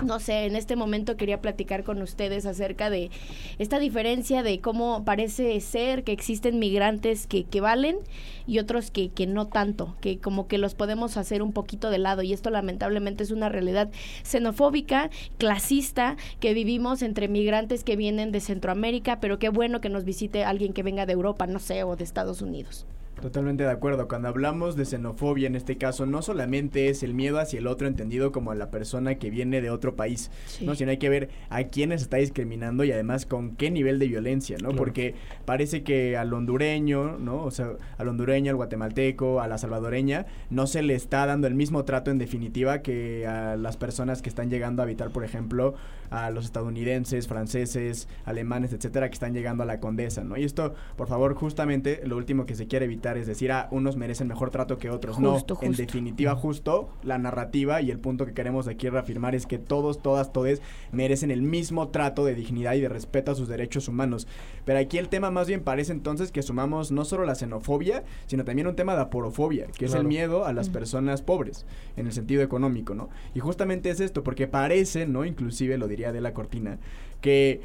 no 0.03 0.19
sé, 0.19 0.45
en 0.45 0.55
este 0.55 0.75
momento 0.75 1.15
quería 1.15 1.41
platicar 1.41 1.83
con 1.83 2.01
ustedes 2.01 2.45
acerca 2.45 2.89
de 2.89 3.11
esta 3.59 3.79
diferencia 3.79 4.43
de 4.43 4.59
cómo 4.59 5.05
parece 5.05 5.59
ser 5.61 6.03
que 6.03 6.11
existen 6.11 6.59
migrantes 6.59 7.27
que, 7.27 7.45
que 7.45 7.61
valen 7.61 7.97
y 8.45 8.59
otros 8.59 8.91
que, 8.91 9.09
que 9.09 9.25
no 9.25 9.47
tanto, 9.47 9.95
que 10.01 10.19
como 10.19 10.47
que 10.47 10.57
los 10.57 10.75
podemos 10.75 11.15
hacer 11.17 11.41
un 11.41 11.53
poquito 11.53 11.89
de 11.89 11.97
lado 11.97 12.21
y 12.23 12.33
esto 12.33 12.49
lamentablemente 12.49 13.23
es 13.23 13.31
una 13.31 13.49
realidad 13.49 13.89
xenofóbica, 14.23 15.09
clasista 15.37 16.17
que 16.39 16.53
vivimos 16.53 17.01
entre 17.01 17.27
migrantes 17.27 17.83
que 17.83 17.95
vienen 17.95 18.31
de 18.31 18.41
Centroamérica, 18.41 19.19
pero 19.19 19.39
qué 19.39 19.49
bueno 19.49 19.79
que 19.79 19.89
nos 19.89 20.03
visite 20.03 20.43
alguien 20.43 20.73
que 20.73 20.83
venga 20.83 21.05
de 21.05 21.13
Europa, 21.13 21.47
no 21.47 21.59
sé, 21.59 21.83
o 21.83 21.95
de 21.95 22.03
Estados 22.03 22.41
Unidos. 22.41 22.85
Totalmente 23.21 23.63
de 23.63 23.71
acuerdo. 23.71 24.07
Cuando 24.07 24.27
hablamos 24.27 24.75
de 24.75 24.85
xenofobia 24.85 25.47
en 25.47 25.55
este 25.55 25.77
caso, 25.77 26.05
no 26.05 26.21
solamente 26.21 26.89
es 26.89 27.01
el 27.01 27.13
miedo 27.13 27.39
hacia 27.39 27.59
el 27.59 27.67
otro 27.67 27.87
entendido 27.87 28.31
como 28.31 28.51
a 28.51 28.55
la 28.55 28.69
persona 28.69 29.15
que 29.15 29.29
viene 29.29 29.61
de 29.61 29.69
otro 29.69 29.95
país, 29.95 30.29
¿no? 30.61 30.75
Sino 30.75 30.91
hay 30.91 30.97
que 30.97 31.09
ver 31.09 31.29
a 31.49 31.63
quiénes 31.63 32.01
está 32.01 32.17
discriminando 32.17 32.83
y 32.83 32.91
además 32.91 33.25
con 33.25 33.55
qué 33.55 33.71
nivel 33.71 33.99
de 33.99 34.07
violencia, 34.07 34.57
¿no? 34.61 34.71
Porque 34.71 35.15
parece 35.45 35.83
que 35.83 36.17
al 36.17 36.33
hondureño, 36.33 37.17
¿no? 37.17 37.43
O 37.43 37.51
sea, 37.51 37.71
al 37.97 38.07
hondureño, 38.09 38.51
al 38.51 38.57
guatemalteco, 38.57 39.39
a 39.39 39.47
la 39.47 39.57
salvadoreña, 39.57 40.25
no 40.49 40.67
se 40.67 40.81
le 40.81 40.93
está 40.95 41.25
dando 41.25 41.47
el 41.47 41.55
mismo 41.55 41.85
trato 41.85 42.11
en 42.11 42.17
definitiva 42.17 42.81
que 42.81 43.25
a 43.25 43.55
las 43.55 43.77
personas 43.77 44.21
que 44.21 44.29
están 44.29 44.49
llegando 44.49 44.81
a 44.81 44.85
habitar, 44.85 45.09
por 45.11 45.23
ejemplo, 45.23 45.75
a 46.09 46.29
los 46.29 46.45
estadounidenses, 46.45 47.27
franceses, 47.27 48.07
alemanes, 48.25 48.73
etcétera, 48.73 49.07
que 49.07 49.13
están 49.13 49.33
llegando 49.33 49.63
a 49.63 49.65
la 49.65 49.79
condesa, 49.79 50.23
¿no? 50.23 50.37
Y 50.37 50.43
esto, 50.43 50.75
por 50.97 51.07
favor, 51.07 51.33
justamente 51.33 52.01
lo 52.05 52.17
último 52.17 52.45
que 52.45 52.55
se 52.55 52.67
quiere 52.67 52.85
evitar 52.85 53.04
es 53.13 53.27
decir, 53.27 53.51
a 53.51 53.61
ah, 53.61 53.67
unos 53.71 53.95
merecen 53.95 54.27
mejor 54.27 54.49
trato 54.49 54.77
que 54.77 54.89
otros. 54.89 55.19
no, 55.19 55.37
en 55.61 55.71
definitiva, 55.73 56.35
justo 56.35 56.89
la 57.03 57.17
narrativa 57.17 57.81
y 57.81 57.91
el 57.91 57.99
punto 57.99 58.25
que 58.25 58.33
queremos 58.33 58.67
aquí 58.67 58.89
reafirmar 58.89 59.35
es 59.35 59.45
que 59.45 59.57
todos, 59.57 60.01
todas, 60.01 60.33
todes 60.33 60.61
merecen 60.91 61.31
el 61.31 61.41
mismo 61.41 61.89
trato 61.89 62.25
de 62.25 62.35
dignidad 62.35 62.73
y 62.73 62.81
de 62.81 62.89
respeto 62.89 63.31
a 63.31 63.35
sus 63.35 63.47
derechos 63.47 63.87
humanos. 63.87 64.27
Pero 64.65 64.79
aquí 64.79 64.97
el 64.97 65.09
tema 65.09 65.31
más 65.31 65.47
bien 65.47 65.61
parece 65.61 65.91
entonces 65.91 66.31
que 66.31 66.41
sumamos 66.41 66.91
no 66.91 67.05
solo 67.05 67.25
la 67.25 67.35
xenofobia, 67.35 68.03
sino 68.25 68.43
también 68.43 68.67
un 68.67 68.75
tema 68.75 68.95
de 68.95 69.01
aporofobia, 69.01 69.67
que 69.67 69.85
es 69.85 69.93
el 69.93 70.05
miedo 70.05 70.45
a 70.45 70.53
las 70.53 70.69
personas 70.69 71.21
pobres, 71.21 71.65
en 71.95 72.07
el 72.07 72.13
sentido 72.13 72.41
económico, 72.41 72.95
¿no? 72.95 73.09
Y 73.33 73.39
justamente 73.39 73.89
es 73.89 73.99
esto, 73.99 74.23
porque 74.23 74.47
parece, 74.47 75.05
¿no? 75.05 75.25
Inclusive 75.25 75.77
lo 75.77 75.87
diría 75.87 76.11
de 76.11 76.21
la 76.21 76.33
cortina, 76.33 76.79
que 77.21 77.61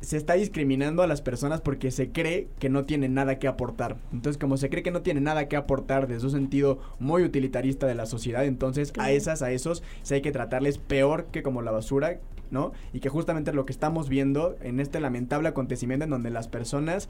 se 0.00 0.16
está 0.16 0.34
discriminando 0.34 1.02
a 1.02 1.06
las 1.06 1.22
personas 1.22 1.60
porque 1.60 1.90
se 1.90 2.10
cree 2.10 2.48
que 2.58 2.68
no 2.68 2.84
tienen 2.84 3.14
nada 3.14 3.38
que 3.38 3.48
aportar. 3.48 3.96
Entonces, 4.12 4.38
como 4.38 4.56
se 4.56 4.68
cree 4.68 4.82
que 4.82 4.90
no 4.90 5.02
tiene 5.02 5.20
nada 5.20 5.48
que 5.48 5.56
aportar 5.56 6.06
desde 6.06 6.26
un 6.26 6.32
sentido 6.32 6.78
muy 6.98 7.22
utilitarista 7.22 7.86
de 7.86 7.94
la 7.94 8.06
sociedad, 8.06 8.44
entonces 8.44 8.92
a 8.98 9.10
esas, 9.10 9.42
a 9.42 9.50
esos, 9.50 9.82
se 10.02 10.16
hay 10.16 10.22
que 10.22 10.32
tratarles 10.32 10.78
peor 10.78 11.26
que 11.26 11.42
como 11.42 11.62
la 11.62 11.70
basura, 11.70 12.20
¿no? 12.50 12.72
Y 12.92 13.00
que 13.00 13.08
justamente 13.08 13.52
lo 13.52 13.66
que 13.66 13.72
estamos 13.72 14.08
viendo 14.08 14.56
en 14.60 14.80
este 14.80 15.00
lamentable 15.00 15.48
acontecimiento 15.48 16.04
en 16.04 16.10
donde 16.10 16.30
las 16.30 16.48
personas 16.48 17.08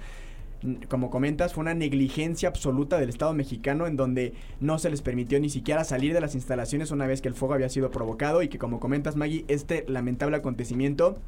como 0.88 1.10
comentas, 1.10 1.52
fue 1.52 1.62
una 1.62 1.74
negligencia 1.74 2.48
absoluta 2.48 2.98
del 2.98 3.10
Estado 3.10 3.34
mexicano 3.34 3.86
en 3.86 3.96
donde 3.96 4.32
no 4.58 4.78
se 4.78 4.90
les 4.90 5.02
permitió 5.02 5.38
ni 5.38 5.50
siquiera 5.50 5.84
salir 5.84 6.14
de 6.14 6.20
las 6.20 6.34
instalaciones 6.34 6.90
una 6.90 7.06
vez 7.06 7.20
que 7.20 7.28
el 7.28 7.34
fuego 7.34 7.54
había 7.54 7.68
sido 7.68 7.90
provocado 7.90 8.42
y 8.42 8.48
que 8.48 8.58
como 8.58 8.80
comentas 8.80 9.16
Maggie, 9.16 9.44
este 9.48 9.84
lamentable 9.86 10.36
acontecimiento 10.36 11.18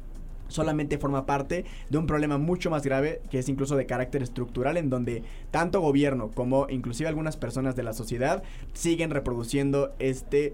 solamente 0.49 0.97
forma 0.97 1.25
parte 1.25 1.65
de 1.89 1.97
un 1.97 2.05
problema 2.05 2.37
mucho 2.37 2.69
más 2.69 2.83
grave 2.83 3.21
que 3.31 3.39
es 3.39 3.49
incluso 3.49 3.75
de 3.75 3.85
carácter 3.85 4.21
estructural 4.21 4.77
en 4.77 4.89
donde 4.89 5.23
tanto 5.51 5.79
gobierno 5.79 6.31
como 6.31 6.67
inclusive 6.69 7.07
algunas 7.07 7.37
personas 7.37 7.75
de 7.75 7.83
la 7.83 7.93
sociedad 7.93 8.43
siguen 8.73 9.11
reproduciendo 9.11 9.93
este 9.99 10.53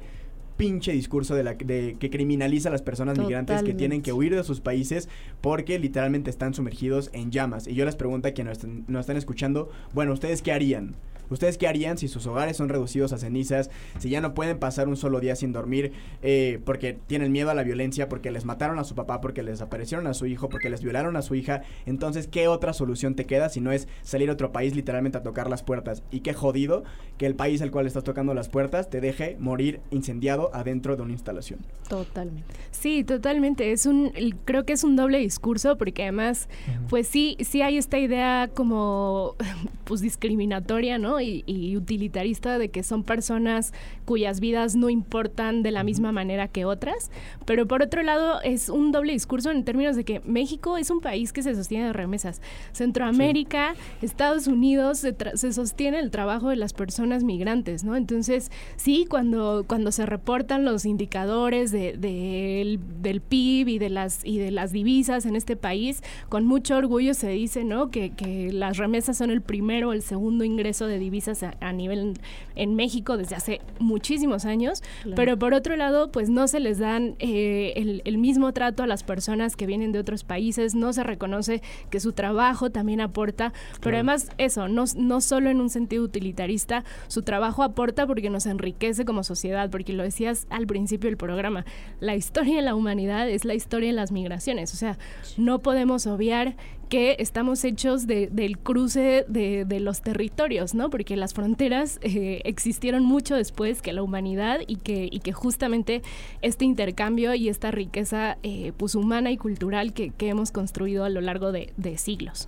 pinche 0.58 0.94
discurso 0.94 1.36
de, 1.36 1.44
la, 1.44 1.54
de 1.56 1.98
que 2.00 2.10
criminaliza 2.10 2.70
a 2.70 2.72
las 2.72 2.82
personas 2.82 3.18
migrantes 3.18 3.64
que 3.64 3.74
tienen 3.74 4.02
que 4.02 4.14
huir 4.14 4.36
de 4.36 4.44
sus 4.44 4.62
países 4.62 5.10
porque 5.42 5.80
literalmente 5.80 6.30
están 6.30 6.54
sumergidos 6.54 7.10
en 7.14 7.32
llamas. 7.32 7.68
Y 7.68 7.76
yo 7.76 7.86
les 7.86 7.96
pregunto 7.96 8.28
a 8.28 8.32
quienes 8.32 8.64
nos 8.64 9.02
están 9.02 9.18
escuchando, 9.18 9.70
bueno, 9.94 10.14
¿ustedes 10.14 10.42
qué 10.42 10.52
harían? 10.52 10.96
¿Ustedes 11.30 11.58
qué 11.58 11.68
harían 11.68 11.98
si 11.98 12.08
sus 12.08 12.26
hogares 12.28 12.58
son 12.58 12.70
reducidos 12.70 13.14
a 13.14 13.18
cenizas? 13.18 13.70
Si 14.00 14.10
ya 14.10 14.22
no 14.22 14.34
pueden 14.34 14.60
pasar 14.60 14.88
un 14.88 14.98
solo 14.98 15.20
día 15.20 15.36
sin 15.36 15.54
dormir 15.54 15.92
eh, 16.22 16.60
porque 16.66 16.98
tienen 17.08 17.32
miedo 17.32 17.50
a 17.50 17.54
la 17.54 17.64
violencia, 17.64 18.10
porque 18.10 18.32
les 18.32 18.46
mataron 18.46 18.80
a 18.80 18.84
su 18.84 18.96
papá, 18.96 19.22
porque 19.22 19.44
les 19.44 19.56
desaparecieron 19.56 20.08
a 20.08 20.14
su 20.14 20.26
hijo, 20.26 20.50
porque 20.50 20.70
les 20.70 20.82
violaron 20.82 21.16
a 21.16 21.22
su 21.22 21.36
hija. 21.36 21.62
Entonces, 21.86 22.28
¿qué 22.28 22.48
otra 22.48 22.74
solución 22.74 23.16
te 23.16 23.26
queda 23.26 23.50
si 23.50 23.62
no 23.62 23.72
es 23.72 23.88
salir 24.02 24.30
a 24.30 24.34
otro 24.34 24.52
país 24.52 24.76
literalmente 24.76 25.18
a 25.18 25.24
tocar 25.24 25.50
las 25.50 25.64
puertas? 25.64 26.04
Y 26.12 26.22
qué 26.22 26.34
jodido 26.34 26.84
que 27.18 27.26
el 27.26 27.36
país 27.36 27.62
al 27.62 27.72
cual 27.72 27.88
estás 27.88 28.04
tocando 28.04 28.34
las 28.34 28.50
puertas 28.50 28.90
te 28.90 29.02
deje 29.02 29.38
morir 29.40 29.80
incendiado 29.92 30.52
adentro 30.54 30.96
de 30.96 31.02
una 31.02 31.14
instalación. 31.14 31.60
Totalmente. 31.88 32.54
Sí, 32.72 33.04
totalmente. 33.04 33.72
Es 33.72 33.86
un, 33.86 34.12
creo 34.46 34.66
que 34.66 34.74
es 34.74 34.84
un 34.84 34.96
doble 34.96 35.20
discurso 35.20 35.78
porque 35.78 36.04
además, 36.04 36.50
pues 36.90 37.08
sí, 37.08 37.38
sí 37.42 37.62
hay 37.62 37.78
esta 37.78 37.98
idea 37.98 38.50
como, 38.54 39.36
pues 39.86 40.02
discriminatoria, 40.02 40.98
¿no? 40.98 41.15
Y, 41.20 41.76
utilitarista 41.76 42.58
de 42.58 42.70
que 42.70 42.84
son 42.84 43.04
personas 43.04 43.74
cuyas 44.06 44.40
vidas 44.40 44.76
no 44.76 44.90
importan 44.90 45.62
de 45.62 45.72
la 45.72 45.84
misma 45.84 46.12
manera 46.12 46.48
que 46.48 46.66
otras. 46.66 47.12
Pero 47.46 47.68
por 47.68 47.82
otro 47.82 48.02
lado, 48.04 48.42
es 48.42 48.70
un 48.70 48.92
doble 48.92 49.14
discurso 49.14 49.52
en 49.52 49.64
términos 49.64 49.96
de 49.96 50.04
que 50.04 50.22
México 50.22 50.78
es 50.78 50.90
un 50.90 51.02
país 51.02 51.34
que 51.34 51.44
se 51.44 51.54
sostiene 51.56 51.88
de 51.88 51.94
remesas. 51.94 52.42
Centroamérica, 52.72 53.76
Estados 54.02 54.48
Unidos, 54.48 55.00
se, 55.00 55.54
sostiene 55.54 56.00
el 56.00 56.12
trabajo 56.12 56.50
de 56.50 56.56
las 56.56 56.74
personas 56.74 57.24
migrantes, 57.24 57.84
¿no? 57.84 57.96
Entonces, 57.96 58.52
sí, 58.76 59.06
cuando, 59.10 59.66
cuando 59.68 59.92
se 59.92 60.06
reportan 60.06 60.66
los 60.66 60.86
indicadores 60.86 61.72
de, 61.72 61.98
del 61.98 63.22
PIB 63.22 63.68
y 63.68 63.80
de, 63.80 63.90
las, 63.90 64.24
y 64.24 64.38
de 64.38 64.52
las 64.52 64.72
divisas 64.72 65.26
en 65.26 65.36
este 65.36 65.56
país, 65.56 66.02
con 66.30 66.46
mucho 66.46 66.78
orgullo 66.78 67.14
se 67.14 67.30
dice, 67.30 67.64
¿no? 67.64 67.90
Que, 67.90 68.12
que 68.12 68.52
las 68.52 68.78
remesas 68.78 69.18
son 69.18 69.32
el 69.32 69.42
primero 69.42 69.90
o 69.90 69.94
el 69.94 70.02
segundo 70.02 70.44
ingreso 70.44 70.88
de 70.88 71.00
divisas 71.06 71.44
a, 71.44 71.72
nivel 71.72 72.14
en 72.56 72.76
México 72.76 73.18
desde 73.18 73.36
hace 73.36 73.62
muchísimos 73.80 74.46
años, 74.46 74.84
pero 75.16 75.38
por 75.38 75.54
otro 75.54 75.76
lado, 75.76 76.12
pues 76.12 76.30
no 76.30 76.48
se 76.48 76.60
les 76.60 76.80
dan 76.80 77.16
eh, 77.20 78.02
el, 78.04 78.18
mismo 78.18 78.54
trato 78.54 78.82
a 78.82 78.88
las 78.88 79.04
personas 79.04 79.56
que 79.56 79.68
vienen 79.68 79.92
de 79.92 80.00
otros 80.00 80.24
países, 80.24 80.74
no 80.74 80.94
se 80.94 81.04
reconoce 81.04 81.62
que 81.90 82.00
su 82.00 82.14
trabajo 82.14 82.72
también 82.72 83.02
aporta, 83.02 83.54
pero 83.82 83.98
además 83.98 84.30
eso, 84.38 84.68
no, 84.68 84.86
no 84.98 85.22
solo 85.22 85.50
en 85.50 85.62
un 85.62 85.70
sentido 85.70 86.04
utilitarista, 86.04 86.84
su 87.08 87.22
trabajo 87.22 87.62
aporta 87.62 88.08
porque 88.08 88.30
nos 88.30 88.46
enriquece 88.48 89.06
como 89.06 89.24
sociedad, 89.24 89.70
porque 89.70 89.94
lo 89.94 90.04
decías 90.04 90.48
al 90.50 90.66
principio 90.66 91.10
del 91.10 91.18
programa, 91.18 91.66
la 92.00 92.16
historia 92.16 92.56
de 92.56 92.62
la 92.64 92.74
humanidad 92.74 93.30
es 93.30 93.46
la 93.46 93.54
historia 93.54 93.90
de 93.90 93.96
las 93.96 94.12
migraciones, 94.12 94.74
o 94.74 94.78
sea, 94.78 94.98
no 95.38 95.60
podemos 95.60 96.08
obviar 96.08 96.56
que 96.90 97.18
estamos 97.20 97.64
hechos 97.64 98.08
de, 98.08 98.28
del 98.28 98.58
cruce 98.58 99.26
de, 99.28 99.80
los 99.80 100.02
territorios, 100.02 100.74
¿no? 100.74 100.90
Porque 100.90 101.16
las 101.16 101.34
fronteras 101.34 102.00
eh, 102.02 102.42
existieron 102.46 103.04
mucho 103.04 103.36
después 103.36 103.82
que 103.82 103.94
la 103.94 104.04
humanidad 104.04 104.60
y 104.68 104.78
que, 104.78 105.34
justamente 105.34 106.02
este 106.42 106.66
intercambio 106.66 107.34
y 107.34 107.50
esta 107.50 107.72
riqueza 107.72 108.38
eh, 108.44 108.72
pues 108.78 108.96
humana 108.96 109.32
y 109.32 109.38
cultural 109.38 109.94
que, 109.94 110.12
que, 110.12 110.30
hemos 110.30 110.52
construido 110.52 111.04
a 111.04 111.10
lo 111.10 111.22
largo 111.22 111.52
de, 111.52 111.74
de 111.78 111.98
siglos. 111.98 112.48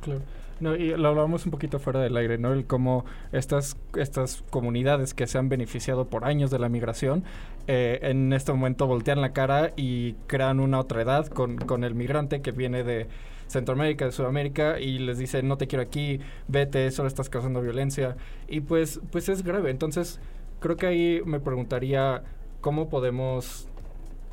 Claro. 0.00 0.22
No, 0.60 0.76
y 0.76 0.90
lo 0.96 1.08
hablábamos 1.08 1.44
un 1.46 1.50
poquito 1.50 1.78
fuera 1.78 2.00
del 2.00 2.16
aire, 2.16 2.38
¿no? 2.38 2.52
El 2.52 2.66
cómo 2.66 3.04
estas, 3.32 3.76
estas 3.96 4.44
comunidades 4.50 5.12
que 5.12 5.26
se 5.26 5.38
han 5.38 5.48
beneficiado 5.48 6.06
por 6.06 6.24
años 6.24 6.50
de 6.50 6.58
la 6.58 6.68
migración, 6.68 7.24
eh, 7.66 7.98
en 8.02 8.32
este 8.32 8.52
momento 8.52 8.86
voltean 8.86 9.20
la 9.20 9.32
cara 9.32 9.72
y 9.76 10.14
crean 10.26 10.60
una 10.60 10.78
otra 10.78 11.02
edad 11.02 11.26
con, 11.26 11.56
con 11.56 11.82
el 11.82 11.94
migrante 11.94 12.40
que 12.40 12.52
viene 12.52 12.84
de 12.84 13.08
Centroamérica, 13.48 14.06
de 14.06 14.12
Sudamérica, 14.12 14.80
y 14.80 14.98
les 14.98 15.18
dice, 15.18 15.42
no 15.42 15.56
te 15.56 15.66
quiero 15.66 15.82
aquí, 15.82 16.20
vete, 16.48 16.90
solo 16.90 17.08
estás 17.08 17.28
causando 17.28 17.60
violencia. 17.60 18.16
Y 18.48 18.60
pues, 18.60 19.00
pues 19.10 19.28
es 19.28 19.42
grave. 19.42 19.70
Entonces, 19.70 20.20
creo 20.60 20.76
que 20.76 20.86
ahí 20.86 21.22
me 21.24 21.40
preguntaría 21.40 22.22
cómo 22.60 22.88
podemos 22.88 23.68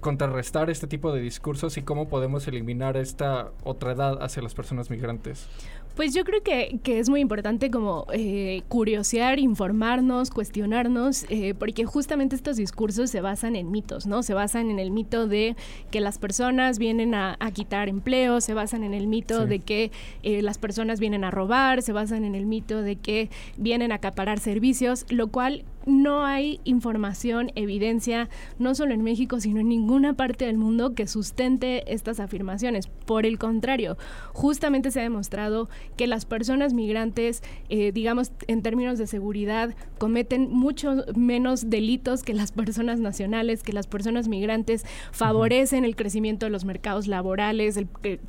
contrarrestar 0.02 0.70
este 0.70 0.88
tipo 0.88 1.14
de 1.14 1.22
discursos 1.22 1.78
y 1.78 1.84
cómo 1.84 2.10
podemos 2.10 2.48
eliminar 2.48 2.98
esta 2.98 3.52
otra 3.64 3.94
edad 3.94 4.22
hacia 4.22 4.42
las 4.42 4.54
personas 4.54 4.90
migrantes. 4.90 5.48
Pues 5.96 6.14
yo 6.14 6.24
creo 6.24 6.42
que, 6.42 6.80
que 6.84 7.00
es 7.00 7.10
muy 7.10 7.20
importante 7.20 7.70
como 7.70 8.08
eh, 8.14 8.64
curiosear, 8.70 9.40
informarnos, 9.40 10.32
cuestionarnos, 10.32 11.26
eh, 11.30 11.54
porque 11.54 11.84
justamente 11.86 12.36
estos 12.36 12.56
discursos 12.56 13.10
se 13.12 13.20
basan 13.20 13.58
en 13.58 13.72
mitos, 13.72 14.08
¿no? 14.08 14.24
Se 14.24 14.34
basan 14.34 14.72
en 14.72 14.80
el 14.80 14.90
mito 14.90 15.28
de 15.28 15.56
que 15.92 16.00
las 16.00 16.18
personas 16.18 16.80
vienen 16.80 17.14
a, 17.14 17.38
quitar 17.54 17.90
empleo, 17.90 18.40
se 18.40 18.54
basan 18.54 18.84
en 18.84 18.94
el 18.94 19.08
mito 19.08 19.46
de 19.46 19.60
que 19.60 19.92
eh, 20.24 20.42
las 20.42 20.58
personas 20.58 21.02
vienen 21.02 21.26
a 21.26 21.32
robar, 21.32 21.82
se 21.82 21.92
basan 21.92 22.24
en 22.24 22.36
el 22.36 22.46
mito 22.46 22.82
de 22.82 22.96
que 22.96 23.30
vienen 23.58 23.92
a 23.92 23.96
acaparar 23.96 24.40
servicios, 24.40 25.06
lo 25.10 25.28
cual 25.28 25.66
no 25.86 26.26
hay 26.26 26.60
información, 26.64 27.52
evidencia, 27.56 28.30
no 28.60 28.76
solo 28.76 28.94
en 28.94 29.04
México, 29.04 29.40
sino 29.40 29.60
en 29.60 29.70
ninguna 29.70 30.14
parte 30.14 30.46
del 30.46 30.58
mundo 30.58 30.94
que 30.94 31.08
sustente 31.08 31.92
estas 31.92 32.20
afirmaciones. 32.20 32.88
Por 32.88 33.26
el 33.26 33.40
contrario, 33.40 33.98
justamente 34.34 34.92
se 34.92 35.00
ha 35.00 35.04
demostrado 35.04 35.70
que 35.98 36.08
las 36.08 36.26
personas 36.26 36.74
migrantes, 36.74 37.42
eh, 37.70 37.92
digamos, 37.92 38.32
en 38.48 38.62
términos 38.62 38.98
de 38.98 39.08
seguridad, 39.08 39.74
cometen 39.98 40.52
mucho 40.52 41.06
menos 41.16 41.70
delitos 41.70 42.24
que 42.24 42.34
las 42.34 42.52
personas 42.52 43.00
nacionales, 43.00 43.64
que 43.64 43.74
las 43.74 43.88
personas 43.88 44.28
migrantes 44.28 44.86
favorecen 45.12 45.86
el 45.86 45.96
crecimiento 45.96 46.46
de 46.46 46.52
los 46.52 46.66
mercados 46.66 47.08
laborales, 47.08 47.80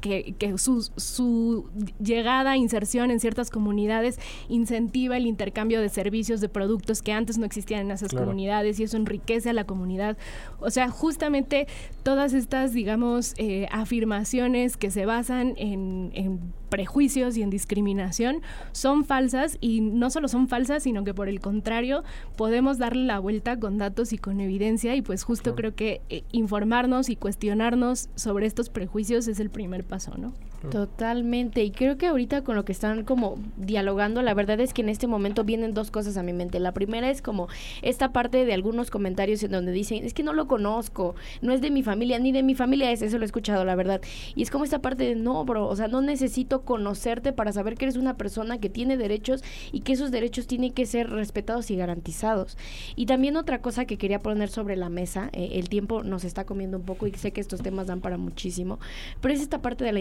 que, 0.00 0.54
su, 0.56 0.88
su 0.96 1.68
llegada, 2.02 2.56
inserción 2.56 3.10
en 3.10 3.20
ciertas 3.20 3.50
comunidades 3.50 4.18
incentiva 4.48 5.16
el 5.16 5.26
intercambio 5.26 5.80
de 5.80 5.88
servicios, 5.88 6.40
de 6.40 6.48
productos 6.48 7.02
que 7.02 7.12
antes 7.12 7.38
no 7.42 7.46
existían 7.46 7.82
en 7.82 7.90
esas 7.90 8.12
comunidades 8.12 8.78
y 8.78 8.84
eso 8.84 8.96
enriquece 8.96 9.50
a 9.50 9.52
la 9.52 9.64
comunidad. 9.64 10.16
O 10.60 10.70
sea, 10.70 10.88
justamente 10.88 11.66
todas 12.04 12.32
estas, 12.32 12.72
digamos, 12.72 13.34
eh, 13.36 13.66
afirmaciones 13.70 14.76
que 14.76 14.90
se 14.90 15.04
basan 15.04 15.54
en, 15.56 16.12
en 16.14 16.38
prejuicios 16.68 17.36
y 17.36 17.42
en 17.42 17.50
discriminación 17.50 18.40
son 18.70 19.04
falsas 19.04 19.58
y 19.60 19.80
no 19.80 20.08
solo 20.08 20.28
son 20.28 20.48
falsas, 20.48 20.84
sino 20.84 21.04
que 21.04 21.12
por 21.12 21.28
el 21.28 21.40
contrario 21.40 22.04
podemos 22.36 22.78
darle 22.78 23.04
la 23.04 23.18
vuelta 23.18 23.58
con 23.58 23.76
datos 23.76 24.12
y 24.12 24.18
con 24.18 24.40
evidencia 24.40 24.94
y 24.94 25.02
pues 25.02 25.24
justo 25.24 25.54
creo 25.56 25.74
que 25.74 26.00
eh, 26.08 26.22
informarnos 26.30 27.10
y 27.10 27.16
cuestionarnos 27.16 28.08
sobre 28.14 28.46
estos 28.46 28.70
prejuicios 28.70 29.26
es 29.28 29.40
el 29.40 29.50
primer 29.50 29.84
paso, 29.84 30.12
¿no? 30.16 30.32
Totalmente. 30.70 31.62
Y 31.62 31.70
creo 31.70 31.96
que 31.98 32.06
ahorita 32.06 32.42
con 32.42 32.56
lo 32.56 32.64
que 32.64 32.72
están 32.72 33.04
como 33.04 33.38
dialogando, 33.56 34.22
la 34.22 34.34
verdad 34.34 34.60
es 34.60 34.72
que 34.72 34.82
en 34.82 34.88
este 34.88 35.06
momento 35.06 35.44
vienen 35.44 35.74
dos 35.74 35.90
cosas 35.90 36.16
a 36.16 36.22
mi 36.22 36.32
mente. 36.32 36.60
La 36.60 36.72
primera 36.72 37.10
es 37.10 37.22
como 37.22 37.48
esta 37.82 38.12
parte 38.12 38.44
de 38.44 38.54
algunos 38.54 38.90
comentarios 38.90 39.42
en 39.42 39.52
donde 39.52 39.72
dicen, 39.72 40.04
es 40.04 40.14
que 40.14 40.22
no 40.22 40.32
lo 40.32 40.46
conozco, 40.46 41.14
no 41.40 41.52
es 41.52 41.60
de 41.60 41.70
mi 41.70 41.82
familia, 41.82 42.18
ni 42.18 42.32
de 42.32 42.42
mi 42.42 42.54
familia 42.54 42.90
es, 42.90 43.02
eso 43.02 43.18
lo 43.18 43.24
he 43.24 43.26
escuchado, 43.26 43.64
la 43.64 43.74
verdad. 43.74 44.00
Y 44.34 44.42
es 44.42 44.50
como 44.50 44.64
esta 44.64 44.80
parte 44.80 45.04
de, 45.04 45.14
no, 45.14 45.44
bro, 45.44 45.66
o 45.66 45.76
sea, 45.76 45.88
no 45.88 46.00
necesito 46.02 46.62
conocerte 46.62 47.32
para 47.32 47.52
saber 47.52 47.76
que 47.76 47.86
eres 47.86 47.96
una 47.96 48.16
persona 48.16 48.58
que 48.58 48.68
tiene 48.68 48.96
derechos 48.96 49.42
y 49.72 49.80
que 49.80 49.92
esos 49.92 50.10
derechos 50.10 50.46
tienen 50.46 50.72
que 50.72 50.86
ser 50.86 51.10
respetados 51.10 51.70
y 51.70 51.76
garantizados. 51.76 52.56
Y 52.96 53.06
también 53.06 53.36
otra 53.36 53.60
cosa 53.60 53.84
que 53.84 53.98
quería 53.98 54.20
poner 54.20 54.48
sobre 54.48 54.76
la 54.76 54.88
mesa, 54.88 55.30
eh, 55.32 55.50
el 55.54 55.68
tiempo 55.68 56.02
nos 56.02 56.24
está 56.24 56.44
comiendo 56.44 56.78
un 56.78 56.84
poco 56.84 57.06
y 57.06 57.12
sé 57.12 57.32
que 57.32 57.40
estos 57.40 57.62
temas 57.62 57.86
dan 57.86 58.00
para 58.00 58.16
muchísimo, 58.16 58.78
pero 59.20 59.34
es 59.34 59.40
esta 59.40 59.60
parte 59.60 59.84
de 59.84 59.92
la 59.92 60.00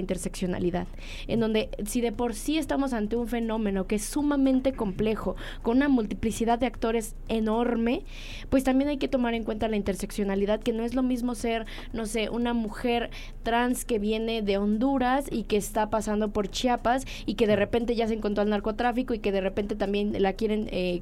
en 1.28 1.40
donde 1.40 1.70
si 1.86 2.02
de 2.02 2.12
por 2.12 2.34
sí 2.34 2.58
estamos 2.58 2.94
ante 2.94 3.16
un 3.16 3.28
fenómeno 3.28 3.88
que 3.88 3.96
es 3.96 4.06
sumamente 4.06 4.74
complejo, 4.74 5.36
con 5.62 5.78
una 5.78 5.90
multiplicidad 5.90 6.60
de 6.60 6.66
actores 6.66 7.16
enorme, 7.28 8.04
pues 8.50 8.64
también 8.64 8.90
hay 8.90 8.98
que 8.98 9.08
tomar 9.08 9.34
en 9.34 9.44
cuenta 9.44 9.68
la 9.68 9.78
interseccionalidad, 9.78 10.62
que 10.62 10.74
no 10.74 10.84
es 10.84 10.94
lo 10.94 11.04
mismo 11.04 11.36
ser, 11.36 11.66
no 11.94 12.06
sé, 12.06 12.30
una 12.30 12.54
mujer 12.54 13.10
trans 13.44 13.86
que 13.86 14.00
viene 14.00 14.42
de 14.42 14.58
Honduras 14.58 15.26
y 15.32 15.44
que 15.44 15.58
está 15.58 15.90
pasando 15.90 16.32
por 16.32 16.50
Chiapas 16.50 17.06
y 17.26 17.36
que 17.36 17.48
de 17.48 17.56
repente 17.56 17.96
ya 17.96 18.08
se 18.08 18.14
encontró 18.14 18.44
al 18.44 18.50
narcotráfico 18.50 19.14
y 19.14 19.20
que 19.20 19.32
de 19.32 19.42
repente 19.42 19.76
también 19.76 20.22
la 20.22 20.34
quieren 20.34 20.68
eh, 20.72 21.02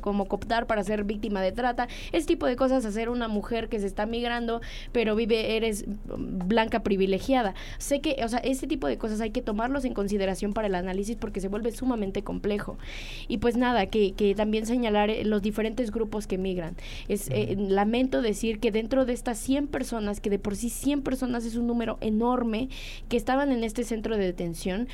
como 0.00 0.26
cooptar 0.26 0.66
para 0.66 0.84
ser 0.84 1.04
víctima 1.04 1.40
de 1.40 1.52
trata. 1.52 1.88
Ese 2.12 2.26
tipo 2.26 2.46
de 2.46 2.56
cosas, 2.56 2.84
hacer 2.84 3.08
una 3.08 3.28
mujer 3.28 3.68
que 3.68 3.80
se 3.80 3.86
está 3.86 4.06
migrando, 4.06 4.60
pero 4.92 5.14
vive, 5.14 5.56
eres 5.56 5.84
blanca 6.06 6.82
privilegiada. 6.82 7.54
Sé 7.78 8.00
que, 8.00 8.16
o 8.24 8.28
sea, 8.28 8.38
ese 8.40 8.66
tipo 8.72 8.86
de 8.86 8.96
cosas 8.96 9.20
hay 9.20 9.32
que 9.32 9.42
tomarlos 9.42 9.84
en 9.84 9.92
consideración 9.92 10.54
para 10.54 10.66
el 10.66 10.74
análisis 10.74 11.16
porque 11.16 11.40
se 11.40 11.48
vuelve 11.48 11.72
sumamente 11.72 12.22
complejo. 12.22 12.78
Y 13.28 13.36
pues 13.36 13.58
nada, 13.58 13.84
que, 13.84 14.12
que 14.12 14.34
también 14.34 14.64
señalar 14.64 15.10
eh, 15.10 15.26
los 15.26 15.42
diferentes 15.42 15.90
grupos 15.90 16.26
que 16.26 16.38
migran. 16.38 16.74
Es, 17.06 17.28
eh, 17.28 17.54
lamento 17.58 18.22
decir 18.22 18.60
que 18.60 18.72
dentro 18.72 19.04
de 19.04 19.12
estas 19.12 19.38
100 19.40 19.66
personas, 19.66 20.20
que 20.20 20.30
de 20.30 20.38
por 20.38 20.56
sí 20.56 20.70
100 20.70 21.02
personas 21.02 21.44
es 21.44 21.56
un 21.56 21.66
número 21.66 21.98
enorme, 22.00 22.70
que 23.10 23.18
estaban 23.18 23.52
en 23.52 23.62
este 23.62 23.84
centro 23.84 24.16
de 24.16 24.24
detención 24.24 24.88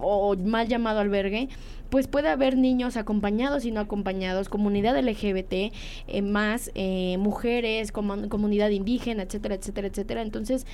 o 0.00 0.36
mal 0.36 0.68
llamado 0.68 1.00
albergue, 1.00 1.48
pues 1.90 2.06
puede 2.06 2.28
haber 2.28 2.56
niños 2.56 2.96
acompañados 2.96 3.64
y 3.64 3.72
no 3.72 3.80
acompañados, 3.80 4.48
comunidad 4.48 4.96
LGBT, 4.96 5.72
eh, 6.06 6.22
más 6.22 6.70
mujeres, 7.18 7.90
comunidad 7.90 8.68
indígena, 8.70 9.24
etcétera, 9.24 9.56
etcétera, 9.56 9.88
etcétera. 9.88 10.22
Entonces, 10.22 10.66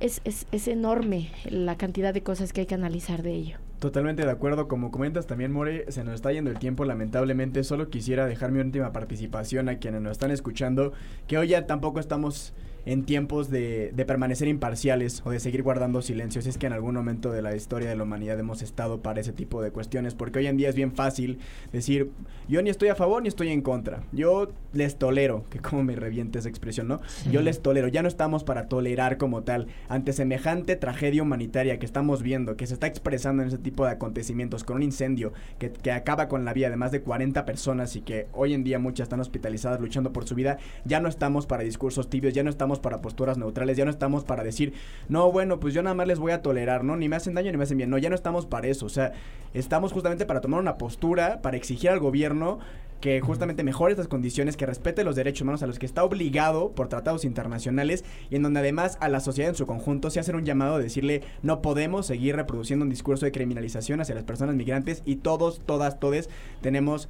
es, 0.00 0.20
es, 0.24 0.46
es 0.52 0.68
enorme 0.68 1.30
la 1.48 1.76
cantidad 1.76 2.14
de 2.14 2.22
cosas 2.22 2.52
que 2.52 2.62
hay 2.62 2.66
que 2.66 2.74
analizar 2.74 3.22
de 3.22 3.34
ello. 3.34 3.58
Totalmente 3.78 4.24
de 4.24 4.30
acuerdo, 4.30 4.66
como 4.66 4.90
comentas 4.90 5.26
también 5.26 5.52
More, 5.52 5.90
se 5.92 6.02
nos 6.02 6.14
está 6.14 6.32
yendo 6.32 6.50
el 6.50 6.58
tiempo 6.58 6.84
lamentablemente, 6.84 7.62
solo 7.62 7.90
quisiera 7.90 8.26
dejar 8.26 8.50
mi 8.50 8.58
última 8.58 8.92
participación 8.92 9.68
a 9.68 9.78
quienes 9.78 10.00
nos 10.00 10.12
están 10.12 10.32
escuchando, 10.32 10.92
que 11.28 11.38
hoy 11.38 11.48
ya 11.48 11.66
tampoco 11.66 12.00
estamos 12.00 12.54
en 12.88 13.04
tiempos 13.04 13.50
de, 13.50 13.92
de, 13.94 14.04
permanecer 14.06 14.48
imparciales 14.48 15.20
o 15.26 15.30
de 15.30 15.40
seguir 15.40 15.62
guardando 15.62 16.00
silencios. 16.00 16.46
Es 16.46 16.56
que 16.56 16.66
en 16.66 16.72
algún 16.72 16.94
momento 16.94 17.30
de 17.30 17.42
la 17.42 17.54
historia 17.54 17.86
de 17.86 17.94
la 17.94 18.04
humanidad 18.04 18.40
hemos 18.40 18.62
estado 18.62 19.02
para 19.02 19.20
ese 19.20 19.34
tipo 19.34 19.60
de 19.60 19.70
cuestiones, 19.70 20.14
porque 20.14 20.38
hoy 20.38 20.46
en 20.46 20.56
día 20.56 20.70
es 20.70 20.74
bien 20.74 20.92
fácil 20.92 21.38
decir, 21.70 22.10
yo 22.48 22.62
ni 22.62 22.70
estoy 22.70 22.88
a 22.88 22.94
favor 22.94 23.20
ni 23.20 23.28
estoy 23.28 23.48
en 23.48 23.60
contra. 23.60 24.04
Yo 24.12 24.48
les 24.72 24.96
tolero, 24.96 25.44
que 25.50 25.58
como 25.58 25.84
me 25.84 25.96
reviente 25.96 26.38
esa 26.38 26.48
expresión, 26.48 26.88
¿no? 26.88 27.02
Yo 27.30 27.42
les 27.42 27.60
tolero. 27.60 27.88
Ya 27.88 28.00
no 28.00 28.08
estamos 28.08 28.42
para 28.42 28.68
tolerar 28.68 29.18
como 29.18 29.42
tal 29.42 29.66
ante 29.90 30.14
semejante 30.14 30.74
tragedia 30.76 31.22
humanitaria 31.22 31.78
que 31.78 31.84
estamos 31.84 32.22
viendo, 32.22 32.56
que 32.56 32.66
se 32.66 32.72
está 32.72 32.86
expresando 32.86 33.42
en 33.42 33.48
ese 33.48 33.58
tipo 33.58 33.84
de 33.84 33.90
acontecimientos, 33.90 34.64
con 34.64 34.76
un 34.76 34.82
incendio 34.82 35.34
que, 35.58 35.70
que 35.70 35.92
acaba 35.92 36.26
con 36.28 36.46
la 36.46 36.54
vida 36.54 36.70
de 36.70 36.76
más 36.76 36.90
de 36.90 37.02
40 37.02 37.44
personas 37.44 37.96
y 37.96 38.00
que 38.00 38.28
hoy 38.32 38.54
en 38.54 38.64
día 38.64 38.78
muchas 38.78 39.04
están 39.04 39.20
hospitalizadas 39.20 39.78
luchando 39.78 40.10
por 40.10 40.26
su 40.26 40.34
vida. 40.34 40.56
Ya 40.86 41.00
no 41.00 41.10
estamos 41.10 41.44
para 41.44 41.64
discursos 41.64 42.08
tibios, 42.08 42.32
ya 42.32 42.42
no 42.42 42.48
estamos 42.48 42.77
para 42.80 43.00
posturas 43.00 43.38
neutrales, 43.38 43.76
ya 43.76 43.84
no 43.84 43.90
estamos 43.90 44.24
para 44.24 44.42
decir, 44.44 44.72
no, 45.08 45.30
bueno, 45.30 45.60
pues 45.60 45.74
yo 45.74 45.82
nada 45.82 45.94
más 45.94 46.06
les 46.06 46.18
voy 46.18 46.32
a 46.32 46.42
tolerar, 46.42 46.84
¿no? 46.84 46.96
Ni 46.96 47.08
me 47.08 47.16
hacen 47.16 47.34
daño 47.34 47.50
ni 47.50 47.58
me 47.58 47.64
hacen 47.64 47.78
bien. 47.78 47.90
No, 47.90 47.98
ya 47.98 48.08
no 48.08 48.14
estamos 48.14 48.46
para 48.46 48.68
eso. 48.68 48.86
O 48.86 48.90
sea, 48.90 49.12
estamos 49.54 49.92
justamente 49.92 50.26
para 50.26 50.40
tomar 50.40 50.60
una 50.60 50.78
postura, 50.78 51.40
para 51.42 51.56
exigir 51.56 51.90
al 51.90 52.00
gobierno 52.00 52.58
que 53.00 53.20
justamente 53.20 53.62
mejore 53.62 53.92
estas 53.92 54.08
condiciones, 54.08 54.56
que 54.56 54.66
respete 54.66 55.04
los 55.04 55.14
derechos 55.14 55.42
humanos 55.42 55.62
a 55.62 55.66
los 55.66 55.78
que 55.78 55.86
está 55.86 56.04
obligado 56.04 56.72
por 56.72 56.88
tratados 56.88 57.24
internacionales 57.24 58.04
y 58.30 58.36
en 58.36 58.42
donde 58.42 58.60
además 58.60 58.98
a 59.00 59.08
la 59.08 59.20
sociedad 59.20 59.50
en 59.50 59.56
su 59.56 59.66
conjunto 59.66 60.10
se 60.10 60.20
hace 60.20 60.34
un 60.34 60.44
llamado 60.44 60.74
a 60.74 60.78
decirle 60.78 61.22
no 61.42 61.62
podemos 61.62 62.06
seguir 62.06 62.36
reproduciendo 62.36 62.84
un 62.84 62.90
discurso 62.90 63.24
de 63.24 63.32
criminalización 63.32 64.00
hacia 64.00 64.14
las 64.14 64.24
personas 64.24 64.56
migrantes 64.56 65.02
y 65.04 65.16
todos, 65.16 65.60
todas, 65.64 66.00
todes 66.00 66.28
tenemos 66.60 67.08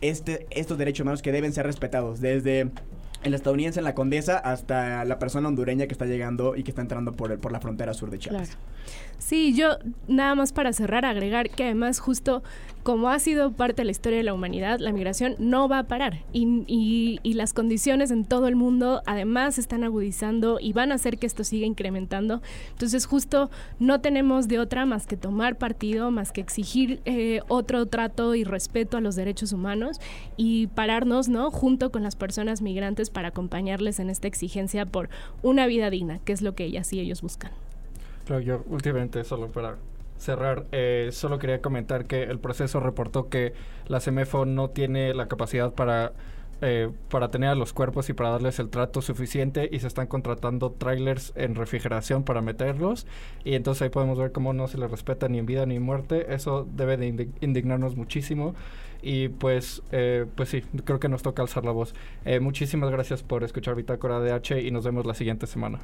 este, 0.00 0.46
estos 0.50 0.78
derechos 0.78 1.02
humanos 1.02 1.22
que 1.22 1.32
deben 1.32 1.52
ser 1.52 1.66
respetados 1.66 2.20
desde 2.20 2.70
el 3.22 3.34
estadounidense 3.34 3.80
en 3.80 3.84
la 3.84 3.94
Condesa 3.94 4.38
hasta 4.38 5.04
la 5.04 5.18
persona 5.18 5.48
hondureña 5.48 5.86
que 5.86 5.92
está 5.92 6.06
llegando 6.06 6.56
y 6.56 6.62
que 6.62 6.70
está 6.70 6.82
entrando 6.82 7.12
por, 7.12 7.32
el, 7.32 7.38
por 7.38 7.52
la 7.52 7.60
frontera 7.60 7.94
sur 7.94 8.10
de 8.10 8.18
Chiapas. 8.18 8.56
Sí, 9.18 9.54
yo 9.54 9.78
nada 10.06 10.34
más 10.34 10.52
para 10.52 10.72
cerrar, 10.72 11.04
agregar 11.04 11.50
que 11.50 11.64
además 11.64 11.98
justo 11.98 12.42
como 12.88 13.10
ha 13.10 13.18
sido 13.18 13.52
parte 13.52 13.82
de 13.82 13.84
la 13.84 13.90
historia 13.90 14.16
de 14.16 14.24
la 14.24 14.32
humanidad, 14.32 14.78
la 14.78 14.92
migración 14.92 15.34
no 15.38 15.68
va 15.68 15.80
a 15.80 15.82
parar 15.82 16.20
y, 16.32 17.20
las 17.22 17.52
condiciones 17.52 18.10
en 18.10 18.24
todo 18.24 18.48
el 18.48 18.56
mundo 18.56 19.02
además 19.04 19.56
se 19.56 19.60
están 19.60 19.84
agudizando 19.84 20.58
y 20.58 20.72
van 20.72 20.90
a 20.90 20.94
hacer 20.94 21.18
que 21.18 21.26
esto 21.26 21.44
siga 21.44 21.66
incrementando. 21.66 22.40
Entonces 22.70 23.04
justo 23.04 23.50
no 23.78 24.00
tenemos 24.00 24.48
de 24.48 24.58
otra 24.58 24.86
más 24.86 25.06
que 25.06 25.18
tomar 25.18 25.58
partido, 25.58 26.10
más 26.10 26.32
que 26.32 26.40
exigir 26.40 27.02
eh, 27.04 27.42
otro 27.48 27.84
trato 27.84 28.34
y 28.34 28.42
respeto 28.42 28.96
a 28.96 29.02
los 29.02 29.16
derechos 29.16 29.52
humanos 29.52 30.00
y 30.38 30.68
pararnos, 30.68 31.28
¿no? 31.28 31.50
Junto 31.50 31.92
con 31.92 32.02
las 32.02 32.16
personas 32.16 32.62
migrantes 32.62 33.10
para 33.10 33.28
acompañarles 33.28 34.00
en 34.00 34.08
esta 34.08 34.28
exigencia 34.28 34.86
por 34.86 35.10
una 35.42 35.66
vida 35.66 35.90
digna, 35.90 36.20
que 36.20 36.32
es 36.32 36.40
lo 36.40 36.54
que 36.54 36.64
ellas 36.64 36.90
y 36.94 37.00
ellos 37.00 37.20
buscan. 37.20 37.52
Claro, 38.24 38.40
yo 38.40 38.64
últimamente 38.70 39.22
solo 39.24 39.48
para 39.48 39.76
cerrar, 40.18 40.66
eh, 40.72 41.10
solo 41.12 41.38
quería 41.38 41.60
comentar 41.62 42.06
que 42.06 42.24
el 42.24 42.38
proceso 42.38 42.80
reportó 42.80 43.28
que 43.28 43.54
la 43.86 44.00
CEMEFO 44.00 44.44
no 44.44 44.70
tiene 44.70 45.14
la 45.14 45.28
capacidad 45.28 45.72
para 45.72 46.12
eh, 46.60 46.90
para 47.08 47.30
tener 47.30 47.50
a 47.50 47.54
los 47.54 47.72
cuerpos 47.72 48.10
y 48.10 48.14
para 48.14 48.30
darles 48.30 48.58
el 48.58 48.68
trato 48.68 49.00
suficiente 49.00 49.68
y 49.70 49.78
se 49.78 49.86
están 49.86 50.08
contratando 50.08 50.72
trailers 50.72 51.32
en 51.36 51.54
refrigeración 51.54 52.24
para 52.24 52.40
meterlos. 52.42 53.06
Y 53.44 53.54
entonces 53.54 53.82
ahí 53.82 53.90
podemos 53.90 54.18
ver 54.18 54.32
cómo 54.32 54.52
no 54.52 54.66
se 54.66 54.76
les 54.76 54.90
respeta 54.90 55.28
ni 55.28 55.38
en 55.38 55.46
vida 55.46 55.66
ni 55.66 55.76
en 55.76 55.82
muerte. 55.82 56.34
Eso 56.34 56.66
debe 56.74 56.96
de 56.96 57.28
indignarnos 57.40 57.94
muchísimo. 57.96 58.54
Y 59.02 59.28
pues 59.28 59.82
eh, 59.92 60.26
pues 60.34 60.48
sí 60.48 60.62
creo 60.84 60.98
que 60.98 61.08
nos 61.08 61.22
toca 61.22 61.42
alzar 61.42 61.64
la 61.64 61.70
voz. 61.70 61.94
Eh, 62.24 62.40
muchísimas 62.40 62.90
gracias 62.90 63.22
por 63.22 63.44
escuchar 63.44 63.76
Bitácora 63.76 64.18
DH 64.18 64.60
y 64.60 64.72
nos 64.72 64.84
vemos 64.84 65.06
la 65.06 65.14
siguiente 65.14 65.46
semana 65.46 65.78